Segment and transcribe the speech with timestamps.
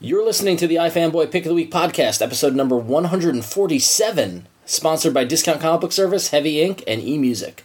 [0.00, 5.22] You're listening to the iFanboy Pick of the Week podcast, episode number 147, sponsored by
[5.22, 7.60] Discount Comic Book Service, Heavy Ink, and eMusic.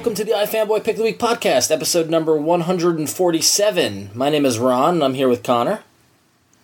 [0.00, 4.10] Welcome to the iFanboy Pick of the Week podcast, episode number 147.
[4.14, 5.80] My name is Ron, and I'm here with Connor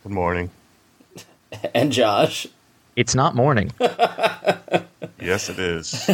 [0.03, 0.49] Good morning.
[1.75, 2.47] and Josh.
[2.97, 3.73] It's not morning.
[5.21, 6.09] Yes, it is.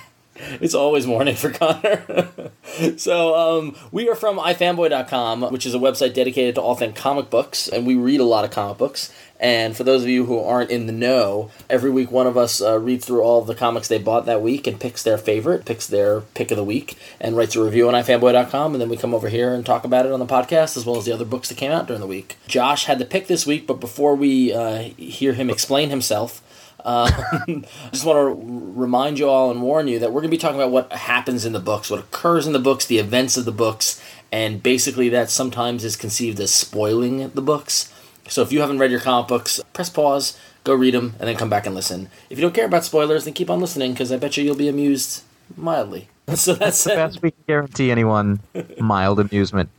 [0.60, 2.50] It's always morning for Connor.
[2.96, 7.30] so, um, we are from ifanboy.com, which is a website dedicated to all things comic
[7.30, 9.12] books, and we read a lot of comic books.
[9.40, 12.60] And for those of you who aren't in the know, every week one of us
[12.60, 15.86] uh, reads through all the comics they bought that week and picks their favorite, picks
[15.86, 18.74] their pick of the week, and writes a review on ifanboy.com.
[18.74, 20.96] And then we come over here and talk about it on the podcast, as well
[20.96, 22.36] as the other books that came out during the week.
[22.48, 26.42] Josh had the pick this week, but before we uh, hear him explain himself,
[26.84, 30.36] um, I just want to remind you all and warn you that we're going to
[30.36, 33.36] be talking about what happens in the books, what occurs in the books, the events
[33.36, 37.92] of the books, and basically that sometimes is conceived as spoiling the books.
[38.28, 41.36] So if you haven't read your comic books, press pause, go read them, and then
[41.36, 42.10] come back and listen.
[42.30, 44.54] If you don't care about spoilers, then keep on listening because I bet you you'll
[44.54, 45.22] be amused
[45.56, 46.08] mildly.
[46.34, 46.96] So that's the it.
[46.96, 48.40] best we can guarantee anyone
[48.78, 49.70] mild amusement.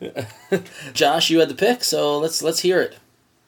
[0.94, 2.98] Josh, you had the pick, so let's let's hear it.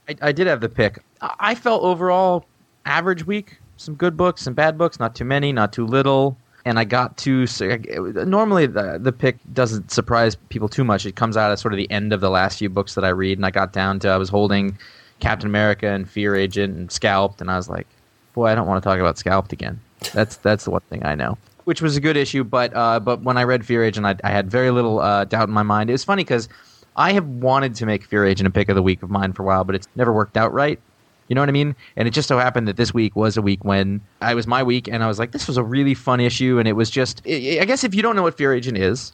[0.08, 1.00] I, I did have the pick.
[1.20, 2.46] I I felt overall
[2.86, 3.58] average week.
[3.78, 5.00] Some good books, some bad books.
[5.00, 6.38] Not too many, not too little.
[6.64, 7.76] And I got to so
[8.26, 11.06] normally the the pick doesn't surprise people too much.
[11.06, 13.10] It comes out at sort of the end of the last few books that I
[13.10, 14.78] read, and I got down to I was holding
[15.20, 17.88] Captain America and Fear Agent and Scalped, and I was like,
[18.34, 19.80] boy, I don't want to talk about Scalped again.
[20.14, 21.38] That's that's the one thing I know.
[21.66, 24.32] Which was a good issue, but uh, but when I read Fear Agent, I, I
[24.32, 25.90] had very little uh, doubt in my mind.
[25.90, 26.50] It was funny because
[26.96, 29.44] I have wanted to make Fear Agent a pick of the week of mine for
[29.44, 30.80] a while, but it's never worked out right.
[31.32, 31.78] You know what I mean?
[31.96, 34.62] And it just so happened that this week was a week when I was my
[34.64, 37.22] week, and I was like, this was a really fun issue, and it was just.
[37.26, 39.14] I guess if you don't know what Fear Agent is,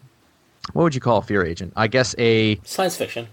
[0.73, 1.73] what would you call Fear Agent?
[1.75, 2.59] I guess a.
[2.63, 3.27] Science fiction.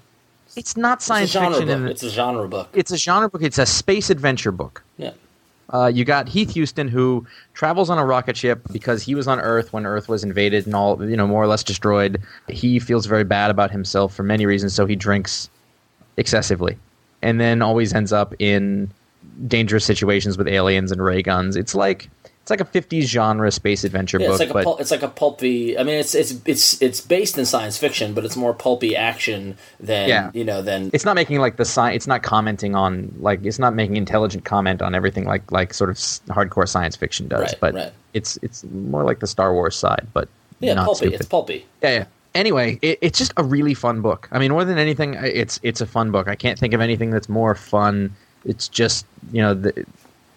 [0.54, 1.82] It's not science genre fiction.
[1.84, 1.90] book.
[1.92, 2.68] It's a genre book.
[2.74, 3.40] it's a genre book.
[3.40, 4.84] It's a space adventure book.
[4.98, 5.12] Yeah.
[5.72, 9.40] Uh, you got Heath Huston who travels on a rocket ship because he was on
[9.40, 12.20] Earth when Earth was invaded and all you know more or less destroyed.
[12.50, 15.48] He feels very bad about himself for many reasons, so he drinks
[16.18, 16.76] excessively,
[17.24, 18.90] and then always ends up in
[19.48, 21.56] dangerous situations with aliens and ray guns.
[21.56, 22.08] It's like
[22.42, 25.02] it's like a '50s genre space adventure Yeah, book, it's like a pul- it's like
[25.02, 25.78] a pulpy.
[25.78, 29.56] I mean, it's it's it's it's based in science fiction, but it's more pulpy action
[29.80, 30.30] than Yeah.
[30.34, 31.96] you know than it's not making like the science.
[31.96, 35.88] It's not commenting on like it's not making intelligent comment on everything like like sort
[35.90, 37.40] of s- hardcore science fiction does.
[37.40, 37.92] Right, but right.
[38.12, 40.28] it's it's more like the Star Wars side, but
[40.60, 40.98] yeah not pulpy.
[40.98, 41.20] stupid.
[41.20, 41.66] It's pulpy.
[41.82, 42.04] Yeah, yeah.
[42.34, 44.28] Anyway, it, it's just a really fun book.
[44.32, 46.28] I mean, more than anything, it's it's a fun book.
[46.28, 48.14] I can't think of anything that's more fun.
[48.44, 49.86] It's just you know, the,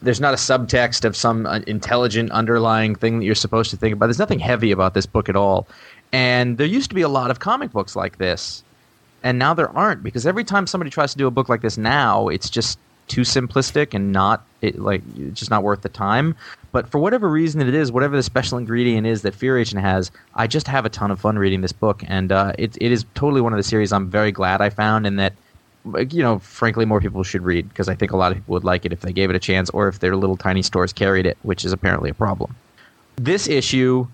[0.02, 3.94] there's not a subtext of some uh, intelligent underlying thing that you're supposed to think
[3.94, 4.08] about.
[4.08, 5.68] There's nothing heavy about this book at all.
[6.14, 8.64] And there used to be a lot of comic books like this,
[9.24, 11.78] and now there aren't because every time somebody tries to do a book like this
[11.78, 16.36] now, it's just too simplistic and not it, like it's just not worth the time.
[16.78, 20.12] But for whatever reason it is, whatever the special ingredient is that Fear Agent has,
[20.36, 23.04] I just have a ton of fun reading this book, and uh, it it is
[23.16, 25.34] totally one of the series I'm very glad I found, and that
[26.12, 28.64] you know, frankly, more people should read because I think a lot of people would
[28.64, 31.26] like it if they gave it a chance, or if their little tiny stores carried
[31.26, 32.56] it, which is apparently a problem.
[33.16, 34.06] This issue,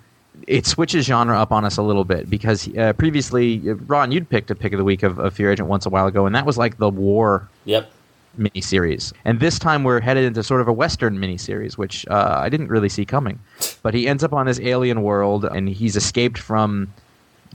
[0.48, 4.30] it switches genre up on us a little bit because uh, previously, uh, Ron, you'd
[4.30, 6.34] picked a pick of the week of, of Fear Agent once a while ago, and
[6.34, 7.92] that was like the war Yep.
[8.38, 9.14] Miniseries.
[9.26, 12.70] And this time we're headed into sort of a Western miniseries, which uh, I didn't
[12.70, 13.40] really see coming.
[13.82, 16.94] But he ends up on this alien world, and he's escaped from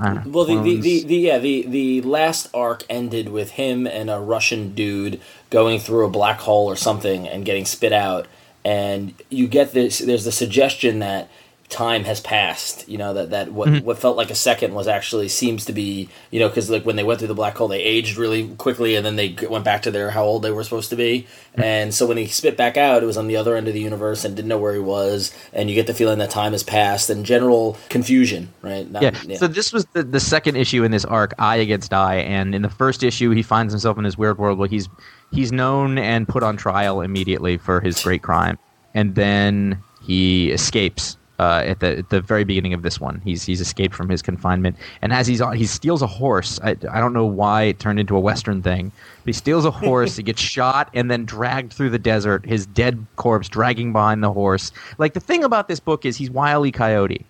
[0.01, 3.51] I don't know, Well, the, the, the, the yeah the the last arc ended with
[3.53, 5.21] him and a Russian dude
[5.51, 8.27] going through a black hole or something and getting spit out,
[8.65, 9.99] and you get this.
[9.99, 11.29] There's the suggestion that
[11.69, 12.89] time has passed.
[12.89, 13.85] You know that that what Mm-hmm.
[13.85, 16.97] what felt like a second was actually seems to be you know because like when
[16.97, 19.83] they went through the black hole they aged really quickly and then they went back
[19.83, 21.63] to their how old they were supposed to be, Mm-hmm.
[21.63, 23.81] and so when he spit back out, it was on the other end of the
[23.81, 26.63] universe and didn't know where he was, and you get the feeling that time has
[26.63, 28.91] passed and general confusion, right?
[28.91, 29.37] Not- yeah.
[29.37, 32.63] So this was the, the second issue in this arc, I Against I, and in
[32.63, 34.89] the first issue, he finds himself in this weird world where he's
[35.33, 38.57] he's known and put on trial immediately for his great crime,
[38.95, 41.17] and then he escapes.
[41.39, 44.23] Uh, at the at the very beginning of this one, he's he's escaped from his
[44.23, 46.59] confinement, and as he's on, he steals a horse.
[46.65, 48.91] I, I don't know why it turned into a western thing,
[49.23, 50.17] but he steals a horse.
[50.17, 52.45] he gets shot and then dragged through the desert.
[52.45, 54.73] His dead corpse dragging behind the horse.
[54.99, 56.73] Like the thing about this book is he's wily.
[56.73, 57.25] Coyote.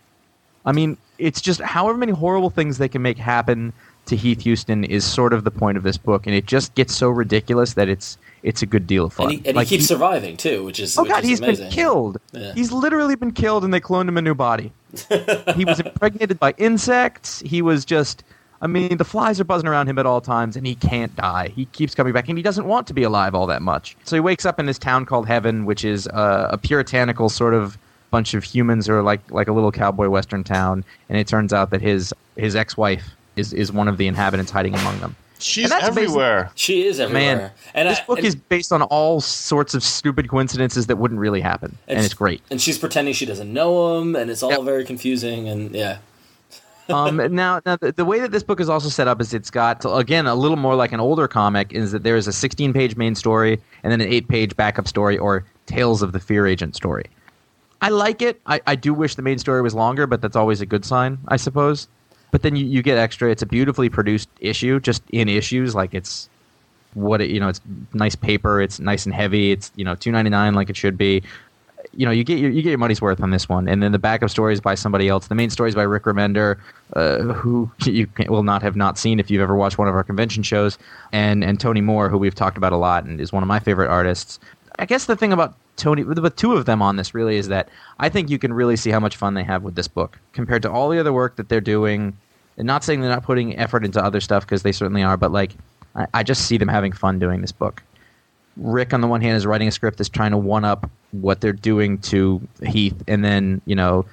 [0.64, 3.72] I mean, it's just however many horrible things they can make happen
[4.08, 6.94] to Heath Huston is sort of the point of this book, and it just gets
[6.94, 9.31] so ridiculous that it's it's a good deal of fun.
[9.31, 11.28] and he, and Like, he keeps he- surviving too, which is Oh which god, is
[11.28, 11.64] he's amazing.
[11.66, 12.19] been killed.
[12.32, 12.52] Yeah.
[12.55, 14.72] He's literally been killed, and they cloned him a new body.
[15.56, 17.40] he was impregnated by insects.
[17.40, 18.25] He was just.
[18.60, 21.52] I mean, the flies are buzzing around him at all times, and he can't die.
[21.54, 23.96] He keeps coming back, and he doesn't want to be alive all that much.
[24.02, 27.54] So he wakes up in this town called Heaven, which is uh, a puritanical sort
[27.54, 27.78] of
[28.11, 30.84] bunch of humans, or like like a little cowboy western town.
[31.08, 33.04] And it turns out that his his ex wife
[33.38, 35.17] is is one of the inhabitants hiding among them.
[35.40, 36.50] She's And everywhere.
[36.56, 37.37] She is everywhere.
[37.37, 40.96] Man, and this I- book and- is based on all sorts of stupid coincidences that
[40.99, 42.43] wouldn't really happen, and it's great.
[42.50, 44.62] And she's pretending she doesn't know him, and it's all Yep.
[44.62, 45.49] very confusing.
[45.49, 45.99] And yeah,
[46.88, 49.50] um, now, now the, the way that this book is also set up is it's
[49.50, 51.73] got again a little more like an older comic.
[51.73, 54.88] Is that there is a 16 page main story and then an eight page backup
[54.88, 57.05] story or Tales of the Fear Agent story.
[57.81, 58.40] I like it.
[58.46, 61.19] I, I do wish the main story was longer, but that's always a good sign,
[61.29, 61.87] I suppose.
[62.30, 63.30] But then you, you get extra.
[63.30, 65.75] It's a beautifully produced issue, just in issues.
[65.75, 66.28] Like it's
[66.94, 67.48] what it, you know.
[67.48, 67.60] It's
[67.94, 68.60] nice paper.
[68.60, 69.52] It's nice and heavy.
[69.52, 71.22] It's you know two ninety nine like it should be.
[71.92, 73.66] You know you get your you get your money's worth on this one.
[73.69, 75.28] And then the backup story is by somebody else.
[75.28, 76.58] The main story is by Rick Remender,
[76.94, 80.04] uh, who you will not have not seen if you've ever watched one of our
[80.04, 80.76] convention shows,
[81.12, 83.58] and and Tony Moore, who we've talked about a lot and is one of my
[83.58, 84.38] favorite artists.
[84.78, 87.48] I guess the thing about Tony, with the two of them on this, really is
[87.48, 90.19] that I think you can really see how much fun they have with this book
[90.32, 92.16] compared to all the other work that they're doing.
[92.58, 95.32] And not saying they're not putting effort into other stuff because they certainly are, but
[95.32, 95.52] like
[95.94, 97.82] I, I just see them having fun doing this book.
[98.56, 101.40] Rick, on the one hand, is writing a script that's trying to one up what
[101.40, 104.04] they're doing to Heath, and then you know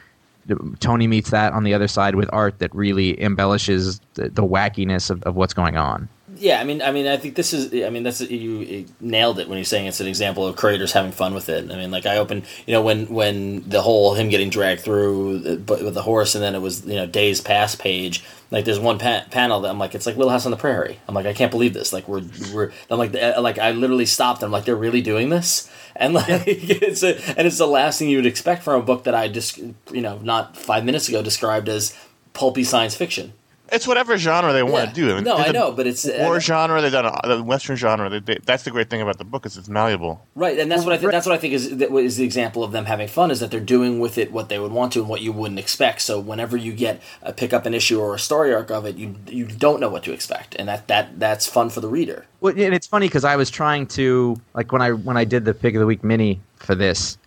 [0.79, 5.09] Tony meets that on the other side with art that really embellishes the, the wackiness
[5.09, 6.07] of, of what's going on.
[6.37, 6.59] Yeah.
[6.59, 7.73] I mean, I mean, I think this is.
[7.83, 10.91] I mean, that's you, you nailed it when you're saying it's an example of creators
[10.91, 11.71] having fun with it.
[11.71, 15.39] I mean, like I opened, you know, when when the whole him getting dragged through,
[15.39, 18.23] the, but with the horse, and then it was you know days past page.
[18.51, 20.99] Like there's one pa- panel that I'm like, it's like Little House on the Prairie.
[21.07, 21.91] I'm like, I can't believe this.
[21.91, 22.23] Like we're
[22.53, 22.71] we're.
[22.89, 24.43] I'm like, uh, like I literally stopped.
[24.43, 28.09] I'm like, they're really doing this, and like it's a, and it's the last thing
[28.09, 31.21] you would expect from a book that I just you know not five minutes ago
[31.21, 31.97] described as
[32.33, 33.33] pulpy science fiction.
[33.71, 34.89] It's whatever genre they want Yeah.
[34.89, 35.11] to do.
[35.11, 36.81] I mean, No, I know, but it's- uh, war genre.
[36.81, 38.09] They've done a, the Western genre.
[38.09, 40.25] They, they, that's the great thing about the book is it's malleable.
[40.35, 41.11] Right, and that's what I think.
[41.11, 43.49] That's what I think is that is the example of them having fun is that
[43.51, 46.01] they're doing with it what they would want to and what you wouldn't expect.
[46.01, 48.95] So whenever you get a pick up an issue or a story arc of it,
[48.97, 52.25] you you don't know what to expect, and that that that's fun for the reader.
[52.41, 55.45] Well, and it's funny because I was trying to like when I when I did
[55.45, 57.17] the pick of the week mini for this.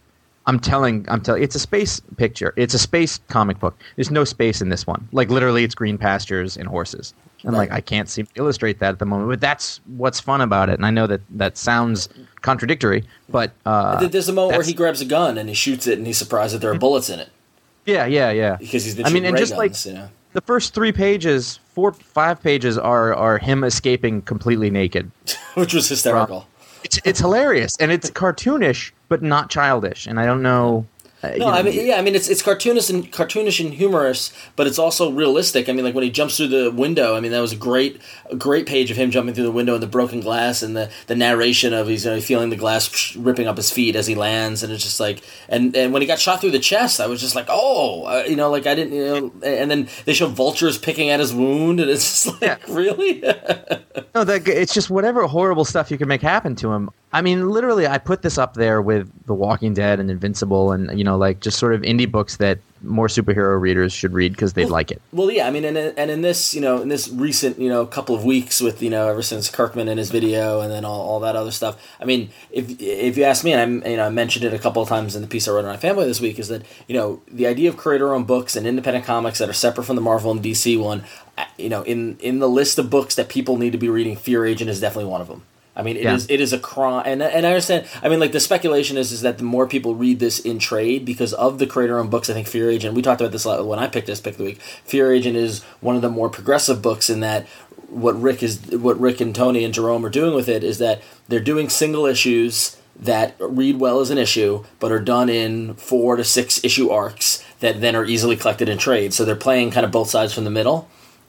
[0.49, 1.43] I'm telling, I'm telling.
[1.43, 2.52] It's a space picture.
[2.57, 3.78] It's a space comic book.
[3.97, 5.09] There's no space in this one.
[5.12, 7.14] Like literally, it's green pastures and horses.
[7.45, 9.31] And like, I can't seem to illustrate that at the moment.
[9.31, 10.73] But that's what's fun about it.
[10.73, 12.09] And I know that that sounds
[12.40, 15.99] contradictory, but uh, There's a moment where he grabs a gun and he shoots it,
[15.99, 17.28] and he's surprised that there are bullets in it
[17.88, 18.57] yeah, yeah, yeah.
[18.57, 20.09] because he's been I mean, and just like you know?
[20.35, 25.11] the first three pages, four, five pages are are him escaping completely naked.
[25.55, 26.47] which was hysterical.
[26.85, 30.07] It's it's hilarious and it's cartoonish, but not childish.
[30.07, 30.87] And I don't know.
[31.23, 33.75] uh, you No, know, I mean, yeah, I mean, it's it's cartoonish and cartoonish and
[33.75, 35.69] humorous, but it's also realistic.
[35.69, 38.00] I mean, like when he jumps through the window, I mean, that was a great,
[38.31, 40.91] a great page of him jumping through the window and the broken glass and the,
[41.09, 44.15] the narration of he's you know, feeling the glass ripping up his feet as he
[44.15, 47.09] lands, and it's just like, and and when he got shot through the chest, I
[47.09, 50.15] was just like, oh, uh, you know, like I didn't, you know, and then they
[50.15, 53.23] show vultures picking at his wound, and it's just like, really,
[54.15, 56.91] No, that it's just whatever horrible stuff you can make happen to him.
[57.11, 60.97] I mean, literally, I put this up there with The Walking Dead and Invincible, and
[60.99, 64.53] you know, like just sort of indie books that more superhero readers should read because
[64.53, 65.00] they'd like it.
[65.12, 67.87] Well, yeah, I mean, and and in this, you know, in this recent, you know,
[67.87, 71.00] couple of weeks with, you know, ever since Kirkman and his video and then all,
[71.00, 71.83] all that other stuff.
[71.99, 74.59] I mean, if if you ask me, and I, you know, I mentioned it a
[74.59, 76.95] couple of times in the piece I wrote on family this week, is that you
[76.95, 80.31] know the idea of creator-owned books and independent comics that are separate from the Marvel
[80.31, 81.05] and DC one,
[81.38, 84.15] uh, you know, in in the list of books that people need to be reading,
[84.15, 85.43] Fear Agent is definitely one of them.
[85.78, 86.16] I mean, it Yeah.
[86.16, 87.87] is it is a crime, and and I understand.
[88.02, 91.04] I mean, like the speculation is is that the more people read this in trade
[91.04, 92.28] because of the creator-owned books.
[92.28, 92.94] I think Fear Agent.
[92.94, 94.61] We talked about this a lot when I picked this pick of the week.
[94.85, 97.47] Fear Agent is one of the more progressive books in that
[97.88, 101.00] what Rick is what Rick and Tony and Jerome are doing with it is that
[101.28, 106.16] they're doing single issues that read well as an issue, but are done in four
[106.16, 109.14] to six issue arcs that then are easily collected in trade.
[109.14, 110.88] So they're playing kind of both sides from the middle.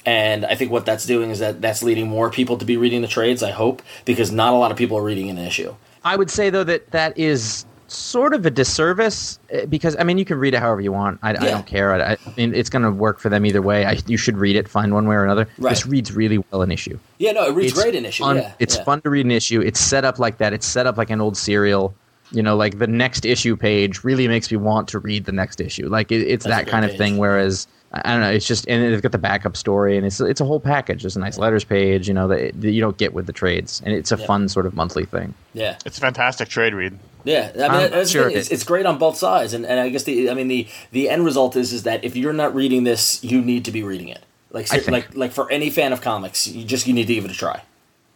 [0.09, 3.03] And I think what that's doing is that that's leading more people to be reading
[3.03, 3.43] the trades.
[3.43, 5.75] I hope because not a lot of people are reading an issue.
[6.03, 10.17] I would say though that that is sort of a disservice eh, because I mean
[10.17, 11.19] you can read it however you want.
[11.21, 11.93] I, I don't care.
[11.93, 13.85] I, I mean it's going to work for them either way.
[13.85, 15.47] I, you should read it, find one way or another.
[15.59, 15.69] Right.
[15.69, 16.97] This reads really well an issue.
[17.19, 18.23] Yeah, no, it reads It's great an issue.
[18.23, 18.83] Fun, yeah, it's yeah.
[18.85, 19.61] fun to read an issue.
[19.61, 20.53] It's set up like that.
[20.53, 21.93] It's set up like an old serial.
[22.31, 25.61] You know, like the next issue page really makes me want to read the next
[25.61, 25.87] issue.
[25.87, 27.17] Like it, it's That's that kind of thing.
[27.17, 30.19] Whereas I I don't know, it's just and they've got the backup story and it's
[30.22, 31.01] it's a whole package.
[31.03, 32.08] There's a nice letters page.
[32.08, 34.27] You know that, that you don't get with the trades, and it's a Yep.
[34.27, 35.34] fun sort of monthly thing.
[35.53, 37.00] Yeah, It's a fantastic trade read.
[37.24, 37.51] yeah.
[37.55, 40.03] I mean, I'm that's sure It's, it's great on both sides, and, and I guess
[40.03, 43.24] the I mean the the end result is is that if you're not reading this,
[43.24, 44.24] you need to be reading it.
[44.51, 47.31] Like like like for any fan of comics, you just you need to give it
[47.31, 47.62] a try.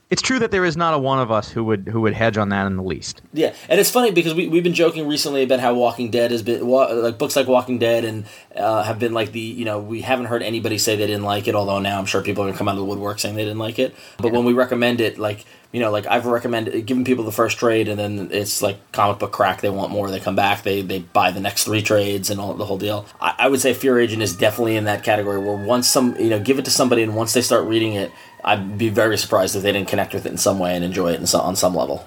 [0.10, 2.38] It's true that there is not a one of us who would who would hedge
[2.38, 3.22] on that in the least.
[3.34, 6.44] Yeah, and it's funny because we we've been joking recently about how Walking Dead has
[6.44, 10.02] been like books like Walking Dead and uh, have been like the you know we
[10.02, 11.56] haven't heard anybody say they didn't like it.
[11.56, 13.60] Although now I'm sure people are gonna come out of the woodwork saying they didn't
[13.60, 13.96] like it.
[14.18, 17.58] But when we recommend it, like you know, like I've recommended giving people the first
[17.58, 19.60] trade, and then it's like comic book crack.
[19.60, 20.10] They want more.
[20.10, 20.64] They come back.
[20.64, 23.06] They they buy the next three trades and all the whole deal.
[23.20, 26.30] I, I would say Fear Agent is definitely in that category where once some you
[26.30, 28.12] know give it to somebody and once they start reading it.
[28.46, 31.14] I'd be very surprised if they didn't connect with it in some way and enjoy
[31.14, 32.06] it in some, on some level.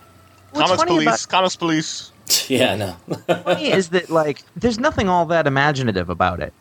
[0.50, 2.12] What's Comics police, about- comics police.
[2.48, 2.96] Yeah, I know.
[3.42, 6.52] funny is that like there's nothing all that imaginative about it.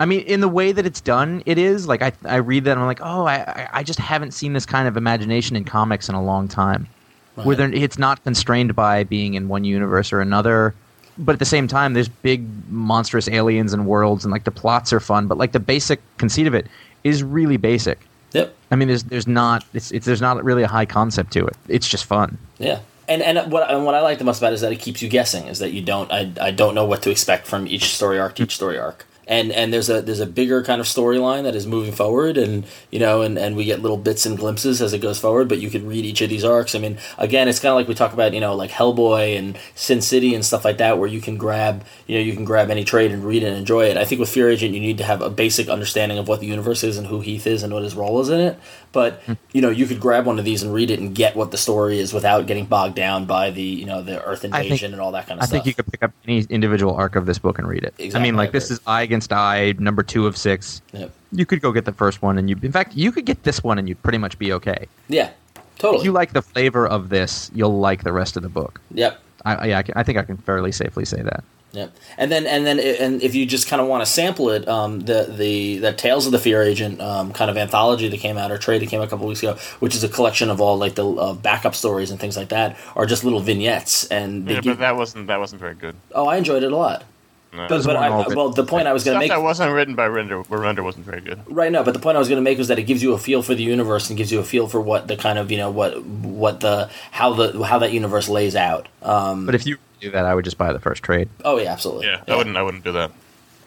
[0.00, 2.72] I mean, in the way that it's done, it is like I I read that
[2.72, 6.08] and I'm like, oh, I I- just haven't seen this kind of imagination in comics
[6.08, 6.86] in a long time,
[7.34, 10.74] where it's not constrained by being in one universe or another.
[11.18, 14.92] But at the same time, there's big monstrous aliens and worlds, and like the plots
[14.92, 15.26] are fun.
[15.26, 16.66] But like the basic conceit of it
[17.02, 17.98] is really basic.
[18.34, 18.54] Yep.
[18.70, 21.56] I mean, there's there's not it's, it's there's not really a high concept to it.
[21.66, 22.38] It's just fun.
[22.58, 24.78] Yeah, and and what and what I like the most about it is that it
[24.80, 25.48] keeps you guessing.
[25.48, 28.36] Is that you don't I, I don't know what to expect from each story arc
[28.36, 29.04] to each story arc.
[29.28, 32.64] And and there's a there's a bigger kind of storyline that is moving forward, and
[32.90, 35.48] you know, and, and we get little bits and glimpses as it goes forward.
[35.48, 36.74] But you can read each of these arcs.
[36.74, 39.58] I mean, again, it's kind of like we talk about, you know, like Hellboy and
[39.74, 42.70] Sin City and stuff like that, where you can grab, you know, you can grab
[42.70, 43.98] any trade and read and enjoy it.
[43.98, 46.46] I think with Fear Agent, you need to have a basic understanding of what the
[46.46, 48.58] universe is and who Heath is and what his role is in it.
[48.92, 49.34] But hmm.
[49.52, 51.58] you know, you could grab one of these and read it and get what the
[51.58, 54.92] story is without getting bogged down by the you know the Earth I think- invasion
[54.92, 55.54] and all that kind of I stuff.
[55.54, 58.14] I think you could pick up any individual arc of this book and read it.
[58.14, 60.82] I mean, like I this is I Against I, number two of six.
[60.92, 61.10] Yep.
[61.32, 63.62] You could go get the first one, and you, in fact, you could get this
[63.62, 64.86] one, and you'd pretty much be okay.
[65.08, 65.30] Yeah,
[65.78, 66.00] totally.
[66.00, 68.80] If you like the flavor of this, you'll like the rest of the book.
[68.92, 69.20] yep.
[69.44, 71.44] I, yeah, I, I think I can fairly safely say that.
[71.72, 74.66] Yeah, and then and then and if you just kind of want to sample it,
[74.66, 78.38] um, the the the Tales of the Fear Agent um, kind of anthology that came
[78.38, 80.62] out or trade that came out a couple weeks ago, which is a collection of
[80.62, 84.46] all like the uh, backup stories and things like that, are just little vignettes, and
[84.46, 85.94] they Yeah, give, but that wasn't that wasn't very good.
[86.14, 87.04] oh, I enjoyed it a lot.
[87.50, 87.66] No.
[87.66, 90.06] But, but I, well, the point I was going to make that wasn't written by
[90.06, 91.40] Remender, Remender wasn't very good.
[91.48, 93.14] Right, no, but the point I was going to make was that it gives you
[93.14, 95.50] a feel for the universe and gives you a feel for what the kind of
[95.50, 98.88] you know what what the how the how that universe lays out.
[99.02, 101.28] Um, But if you do that, I would just buy the first trade.
[101.44, 102.06] oh yeah, absolutely.
[102.06, 102.56] Yeah, I wouldn't.
[102.56, 103.12] I wouldn't do that.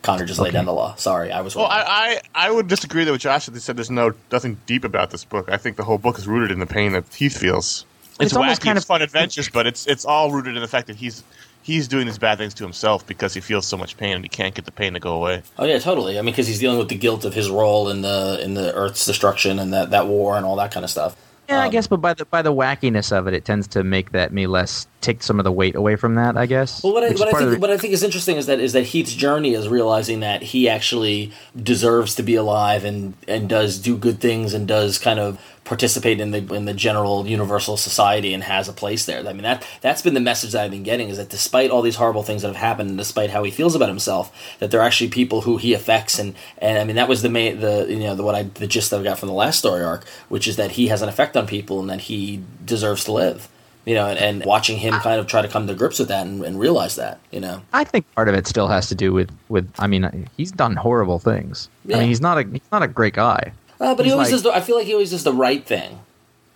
[0.01, 0.95] Connor just laid down the law.
[0.95, 1.67] Sorry, I was wrong.
[1.69, 4.57] Well, I, I, I would disagree though with Josh that they said there's no nothing
[4.65, 5.49] deep about this book.
[5.51, 7.85] I think the whole book is rooted in the pain that Heath feels.
[8.13, 10.67] It's, It's almost wacky, kind of- fun adventures, but it's it's all rooted in the
[10.67, 11.23] fact that he's
[11.63, 14.29] he's doing these bad things to himself because he feels so much pain and he
[14.29, 15.43] can't get the pain to go away.
[15.59, 16.17] oh yeah, totally.
[16.17, 18.73] I mean, because he's dealing with the guilt of his role in the in the
[18.73, 21.15] Earth's destruction and that, that war and all that kind of stuff.
[21.51, 23.83] Yeah, I Um, guess, but by the by the wackiness of it, it tends to
[23.83, 26.37] make that me less take some of the weight away from that.
[26.37, 26.81] I guess.
[26.83, 28.73] Well, what I, what I think the- what I think is interesting is that is
[28.73, 31.31] that Heath's journey is realizing that he actually
[31.61, 36.19] deserves to be alive and and does do good things and does kind of participate
[36.19, 39.19] in the in the general universal society and has a place there.
[39.27, 41.81] I mean that that's been the message that I've been getting is that despite all
[41.81, 44.81] these horrible things that have happened and despite how he feels about himself, that there
[44.81, 47.85] are actually people who he affects and and I mean that was the main the
[47.87, 50.05] you know the what I the gist that I got from the last story arc,
[50.29, 53.47] which is that he has an effect on people and that he deserves to live
[53.83, 56.27] You know, and, and watching him kind of try to come to grips with that
[56.27, 57.19] and, and realize that.
[57.31, 59.67] You know, I think part of it still has to do with with.
[59.79, 61.67] I mean, he's done horrible things.
[61.85, 61.97] Yeah.
[61.97, 63.51] I mean, he's not a he's not a great guy.
[63.81, 64.43] Uh, but he always like- does.
[64.43, 65.99] The, I feel like he always does the right thing.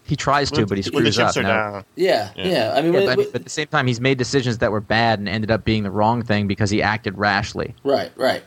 [0.07, 1.43] He tries to, but he when the screws up.
[1.43, 1.85] are down.
[1.95, 2.45] Yeah, yeah.
[2.45, 2.73] Yeah.
[2.77, 4.71] I mean, Yeah, when- but, when- but at the same time, he's made decisions that
[4.71, 7.73] were bad and ended up being the wrong thing because he acted rashly.
[7.83, 8.43] right, right.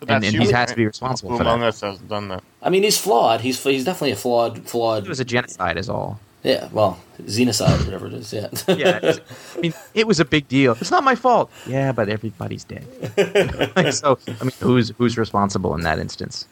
[0.00, 1.60] And- that's and he has to be responsible Who for that.
[1.62, 2.42] us has done that?
[2.62, 3.40] I mean, he's flawed.
[3.40, 5.04] He's he's definitely a flawed, flawed.
[5.04, 6.20] It was a genocide, is all.
[6.42, 8.32] yeah, well, xenocide, whatever it is.
[8.32, 8.48] Yeah.
[8.68, 9.20] Yeah, it was-
[9.56, 10.72] I mean, it was a big deal.
[10.80, 11.50] It's not my fault.
[11.66, 12.84] Yeah, but everybody's dead.
[13.94, 16.46] So, I mean, who's who's responsible in that instance?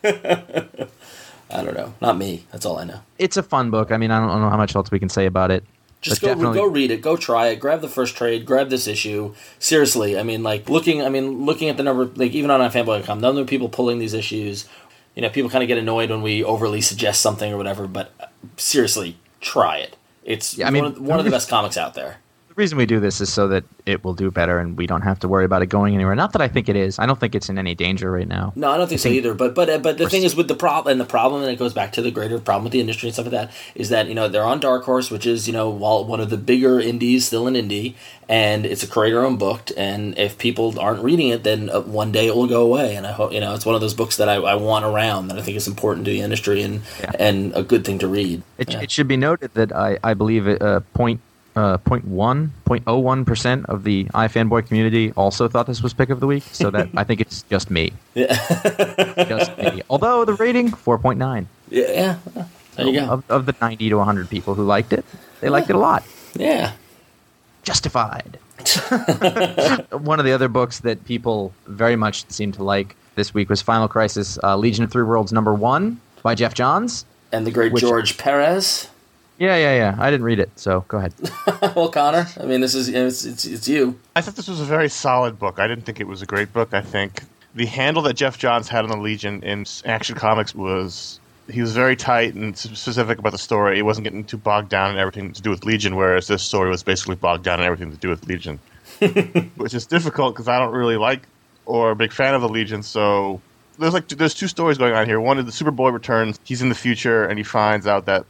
[1.54, 1.94] I don't know.
[2.00, 2.46] Not me.
[2.52, 3.00] That's all I know.
[3.18, 3.90] It's a fun book.
[3.92, 5.64] I mean, I don't, I don't know how much else we can say about it.
[6.00, 7.00] Just go definitely- go read it.
[7.00, 7.56] Go try it.
[7.60, 8.44] Grab the first trade.
[8.44, 9.34] Grab this issue.
[9.58, 11.00] Seriously, I mean, like looking.
[11.02, 13.98] I mean, looking at the number, like even on fanboy.com, the number of people pulling
[13.98, 14.68] these issues.
[15.14, 17.86] You know, people kind of get annoyed when we overly suggest something or whatever.
[17.86, 19.96] But uh, seriously, try it.
[20.24, 22.16] It's Yeah, I mean, one, of, one of the best comics out there.
[22.54, 25.02] The reason we do this is so that it will do better and we don't
[25.02, 26.14] have to worry about it going anywhere.
[26.14, 27.00] Not that I think it is.
[27.00, 28.52] I don't think it's in any danger right now.
[28.54, 29.34] No, I don't think so either.
[29.34, 31.58] But but uh, but the thing is with the problem and the problem, and it
[31.58, 34.06] goes back to the greater problem with the industry and stuff like that, is that
[34.06, 36.78] you know they're on Dark Horse, which is you know while one of the bigger
[36.78, 37.94] indies, still an indie,
[38.28, 39.70] and it's a creator owned book.
[39.76, 42.94] And if people aren't reading it, then uh, one day it will go away.
[42.94, 45.26] And I hope you know it's one of those books that I, I want around
[45.26, 47.10] that I think is important to the industry and Yeah.
[47.18, 48.44] and a good thing to read.
[48.58, 48.80] It, Yeah.
[48.82, 51.20] it should be noted that I, I believe it, uh, point,
[51.56, 55.94] uh, point one, point oh one percent of the iFanboy community also thought this was
[55.94, 56.44] pick of the week.
[56.52, 57.92] So that I think it's just me.
[58.14, 58.34] Yeah.
[59.28, 59.82] just me.
[59.88, 61.48] Although the rating four point nine.
[61.70, 62.44] yeah, yeah.
[62.76, 63.06] There you go.
[63.06, 65.04] Of, of the ninety to hundred people who liked it,
[65.40, 66.02] they liked it a lot.
[66.34, 66.72] Yeah.
[67.62, 68.38] Justified.
[69.90, 73.62] One of the other books that people very much seem to like this week was
[73.62, 77.04] Final Crisis: uh, Legion of Three Worlds number one by Geoff Johns.
[77.30, 78.88] And the great George Perez.
[79.44, 79.96] Yeah, yeah, yeah.
[79.98, 81.12] I didn't read it, so go ahead.
[81.76, 82.26] well, Connor.
[82.40, 84.00] I mean, this is it's it's, it's you.
[84.16, 85.58] I thought this was a very solid book.
[85.58, 86.72] I didn't think it was a great book.
[86.72, 87.22] I think
[87.54, 91.20] the handle that Geoff Johns had on the Legion in Action Comics was
[91.50, 93.76] he was very tight and specific about the story.
[93.76, 96.70] He wasn't getting too bogged down in everything to do with Legion, whereas this story
[96.70, 98.58] was basically bogged down in everything to do with Legion,
[99.56, 101.28] which is difficult because I don't really like
[101.66, 102.82] or a big fan of the Legion.
[102.82, 103.42] So
[103.78, 105.20] there's like there's two stories going on here.
[105.20, 106.40] One is the Superboy returns.
[106.44, 108.24] He's in the future and he finds out that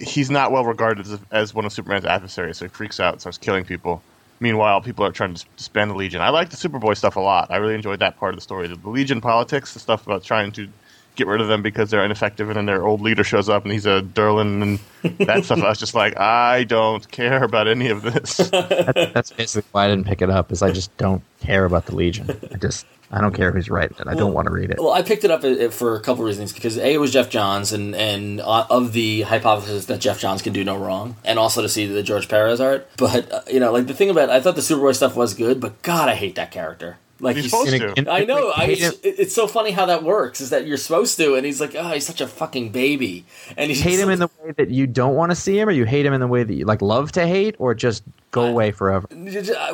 [0.00, 3.20] he's not well regarded as, as one of Superman's adversaries, so he freaks out and
[3.20, 4.02] starts killing people.
[4.40, 6.20] Meanwhile, people are trying to disband the Legion.
[6.20, 7.50] I like the Superboy stuff a lot.
[7.50, 8.66] I really enjoyed that part of the story.
[8.68, 10.68] The Legion politics, the stuff about trying to
[11.16, 13.72] get rid of them because they're ineffective, and then their old leader shows up and
[13.72, 15.62] he's a Durlan and that stuff.
[15.62, 18.36] I was just like, I don't care about any of this.
[18.50, 20.50] That's basically why I didn't pick it up.
[20.50, 22.28] Is I just don't care about the Legion.
[22.52, 24.08] I just I don't care who's writing it.
[24.08, 24.78] I don't want to read it.
[24.80, 27.30] Well, I picked it up uh, for a couple reasons because a it was Geoff
[27.30, 31.38] Johns and and uh, of the hypothesis that Geoff Johns can do no wrong, and
[31.38, 32.88] also to see the George Perez art.
[32.96, 35.60] But uh, you know, like the thing about I thought the Superboy stuff was good,
[35.60, 36.98] but God, I hate that character.
[37.20, 37.88] Like He's he's, supposed In to.
[37.90, 38.50] a- in- I know.
[38.50, 40.40] I, it's, it's so funny how that works.
[40.40, 43.24] Is that you're supposed to, and he's like, oh, he's such a fucking baby,
[43.56, 45.72] and you hate him in the way that you don't want to see him, or
[45.72, 48.44] you hate him in the way that you like love to hate, or just go
[48.46, 49.06] away forever.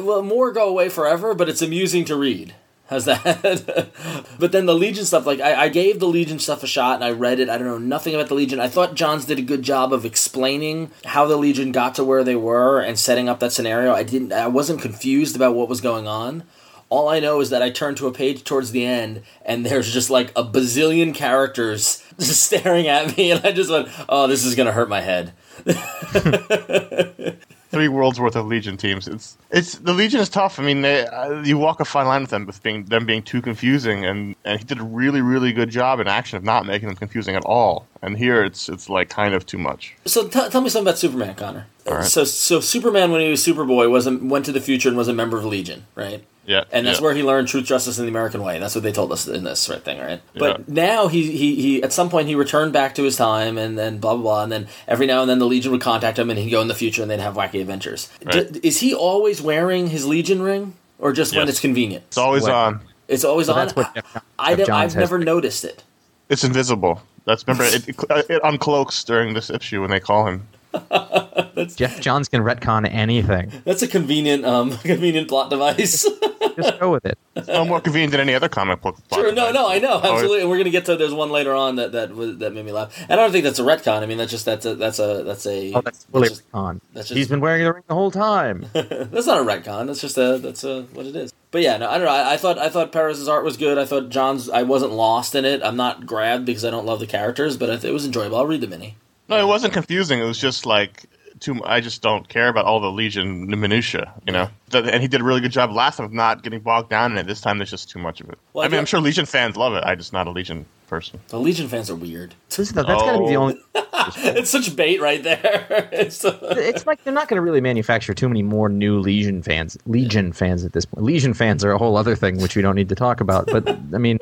[0.00, 2.54] well, more go away forever, but it's amusing to read.
[2.90, 3.90] How's that?
[4.40, 7.04] but then the Legion stuff, like I, I gave the Legion stuff a shot and
[7.04, 7.48] I read it.
[7.48, 8.58] I don't know nothing about the Legion.
[8.58, 12.24] I thought Johns did a good job of explaining how the Legion got to where
[12.24, 13.94] they were and setting up that scenario.
[13.94, 14.32] I didn't.
[14.32, 16.42] I wasn't confused about what was going on.
[16.88, 19.92] All I know is that I turned to a page towards the end and there's
[19.92, 24.44] just like a bazillion characters just staring at me, and I just went, "Oh, this
[24.44, 25.32] is gonna hurt my head."
[27.70, 29.06] Three worlds worth of Legion teams.
[29.06, 30.58] It's it's the Legion is tough.
[30.58, 33.22] I mean, they, uh, you walk a fine line with them with being them being
[33.22, 36.66] too confusing, and, and he did a really really good job in action of not
[36.66, 37.86] making them confusing at all.
[38.02, 39.94] And here it's it's like kind of too much.
[40.04, 41.66] So t- tell me something about Superman, Connor.
[41.86, 42.04] Right.
[42.04, 45.08] So so Superman when he was Superboy was a, went to the future and was
[45.08, 46.24] a member of Legion, right?
[46.50, 47.04] Yeah, And that's yeah.
[47.04, 48.58] where he learned truth, justice, and the American way.
[48.58, 50.20] That's what they told us in this right thing, right?
[50.34, 50.64] But Yeah.
[50.66, 53.98] now he, he he at some point he returned back to his time, and then
[53.98, 56.38] blah blah blah, and then every now and then the Legion would contact him, and
[56.40, 58.08] he'd go in the future, and they'd have wacky adventures.
[58.24, 58.52] Right.
[58.52, 62.02] D- is he always wearing his Legion ring, or just when it's convenient?
[62.08, 62.52] It's always What?
[62.52, 62.80] on.
[63.06, 63.58] It's always So on.
[63.60, 65.84] that's what Jeff, I Jeff don't- Johns I've never to- noticed it.
[66.28, 67.00] It's invisible.
[67.26, 67.96] That's remember it, it,
[68.28, 70.48] it uncloaks during this issue when they call him.
[71.76, 73.52] Geoff Johns can retcon anything.
[73.64, 76.06] That's a convenient um convenient plot device.
[76.56, 77.18] Just go with it.
[77.36, 78.96] It's no more convenient than any other comic book.
[79.08, 79.54] plot Sure, no, device.
[79.54, 80.96] no, I know, Oh, absolutely, and we're gonna get to.
[80.96, 83.44] There's one later on that that was, that made me laugh, and I don't think
[83.44, 84.02] that's a retcon.
[84.02, 86.80] I mean, that's just that's a that's a that's a Oh, that's totally just- retcon.
[86.92, 88.66] that's just- He's been wearing the ring the whole time.
[88.72, 89.86] that's not a retcon.
[89.86, 91.32] That's just a that's a what it is.
[91.50, 92.12] But yeah, no, I don't know.
[92.12, 93.76] I, I thought I thought Perez's art was good.
[93.78, 94.48] I thought John's.
[94.48, 95.62] I wasn't lost in it.
[95.64, 98.36] I'm not grabbed because I don't love the characters, but I th- it was enjoyable.
[98.38, 98.96] I'll read the mini.
[99.30, 100.18] No, it wasn't confusing.
[100.20, 101.06] It was just like
[101.38, 101.62] too.
[101.64, 104.12] I just don't care about all the Legion minutia.
[104.26, 106.90] You know, and he did a really good job last time of not getting bogged
[106.90, 107.26] down in it.
[107.26, 108.38] This time, there's just too much of it.
[108.52, 109.82] Well, I I mean, I'm sure Legion fans love it.
[109.86, 111.20] I'm just not a Legion person.
[111.28, 112.34] The Legion fans are weird.
[112.48, 113.42] So that's got to be the Oh.
[113.42, 113.60] only.
[114.16, 115.88] It's such bait right there.
[115.92, 119.42] it's, uh, It's like they're not going to really manufacture too many more new Legion
[119.42, 119.76] fans.
[119.86, 121.04] Legion fans at this point.
[121.04, 123.46] Legion fans are a whole other thing, which we don't need to talk about.
[123.46, 124.18] But I mean,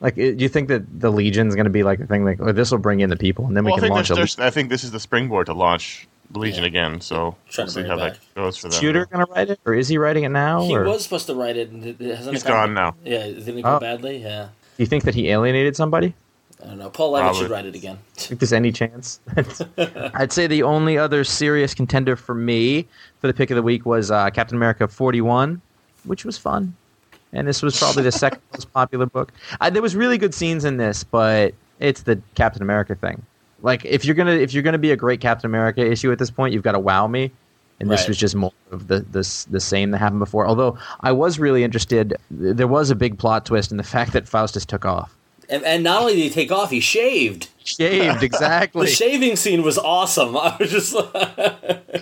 [0.00, 2.38] like, do you think that the Legion is going to be like a thing like,
[2.40, 4.14] oh, this will bring in the people, and then Well, we can think, launch a
[4.14, 6.68] there's, there's, I think this is the springboard to launch the Legion Yeah.
[6.68, 7.00] again.
[7.00, 8.80] So Trying we'll see how it that goes for them.
[8.80, 10.62] shooter going to write it, or is he writing it now?
[10.62, 12.34] he or was supposed to write it, and it it hasn't.
[12.34, 12.94] He's it come- gone now.
[13.04, 13.80] Yeah, didn't it go Oh.
[13.80, 14.18] badly?
[14.18, 16.14] Yeah, do you think that he alienated somebody?
[16.62, 16.88] I don't know.
[16.88, 17.40] Paul Levitz Probably.
[17.42, 17.98] should write it again.
[18.16, 19.20] think there's any chance.
[20.14, 22.86] I'd say the only other serious contender for me
[23.20, 25.60] for the pick of the week was uh, Captain America 41,
[26.04, 26.74] which was fun.
[27.34, 29.32] And this was probably the second most popular book.
[29.60, 33.22] Uh, there was really good scenes in this, but it's the Captain America thing.
[33.62, 36.30] Like if you're gonna if you're gonna be a great Captain America issue at this
[36.30, 37.30] point, you've got to wow me.
[37.80, 38.08] And this Right.
[38.08, 40.46] was just more of the, the the same that happened before.
[40.46, 44.28] Although I was really interested, there was a big plot twist in the fact that
[44.28, 45.14] Faustus took off.
[45.50, 47.48] And, and not only did he take off, he shaved.
[47.64, 48.86] Shaved exactly.
[48.86, 50.36] The shaving scene was awesome.
[50.36, 50.94] I was just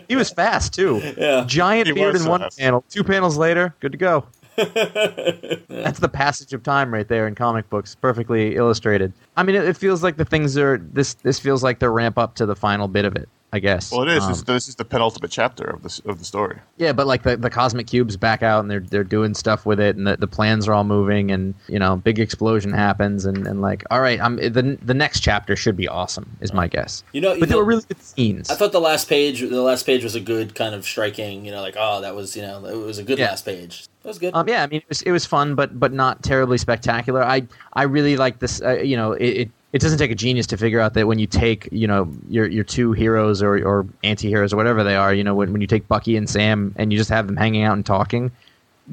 [0.09, 1.01] He was fast too.
[1.16, 1.45] Yeah.
[1.47, 2.85] Giant He beard was in one panel.
[2.90, 4.25] Two panels later, good to go.
[4.57, 9.12] That's the passage of time right there in comic books, perfectly illustrated.
[9.37, 11.15] I mean, it, it feels like the things are this.
[11.15, 13.29] This feels like the ramp up to the final bit of it.
[13.55, 13.93] I guess.
[13.93, 14.23] Well, it is.
[14.25, 16.59] Um, This- this is the penultimate chapter of the of the story.
[16.79, 19.79] yeah, but like the, the cosmic cubes back out and they're they're doing stuff with
[19.79, 23.47] it, and the, the plans are all moving, and you know, big explosion happens, and,
[23.47, 27.05] and like, all right, I'm the the next chapter should be awesome, is my guess.
[27.12, 28.49] You know- you but there know- were really good scenes.
[28.51, 31.45] I thought the last page, the last page was a good kind of striking.
[31.45, 33.29] You know, like oh, that was you know, it was a good Yeah.
[33.29, 33.87] last page.
[34.03, 34.35] That was good.
[34.35, 37.23] Um, yeah, I mean, it was it was fun, but but not terribly spectacular.
[37.23, 38.62] I I really like this.
[38.62, 41.18] Uh, you know, it, it it doesn't take a genius to figure out that when
[41.18, 45.14] you take you know your your two heroes or or anti-heroes or whatever they are,
[45.14, 47.62] you know, when when you take Bucky and Sam and you just have them hanging
[47.62, 48.30] out and talking,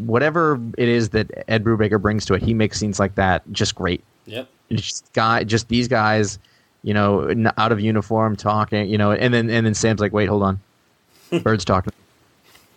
[0.05, 3.75] whatever it is that Ed Brubaker brings to it, he makes scenes like that just
[3.75, 4.03] great.
[4.25, 4.47] yep.
[4.71, 6.37] Just guy, just these guys,
[6.83, 10.27] you know, out of uniform talking, you know, and then and then Sam's like, wait,
[10.27, 10.59] hold on,
[11.43, 11.91] birds talking.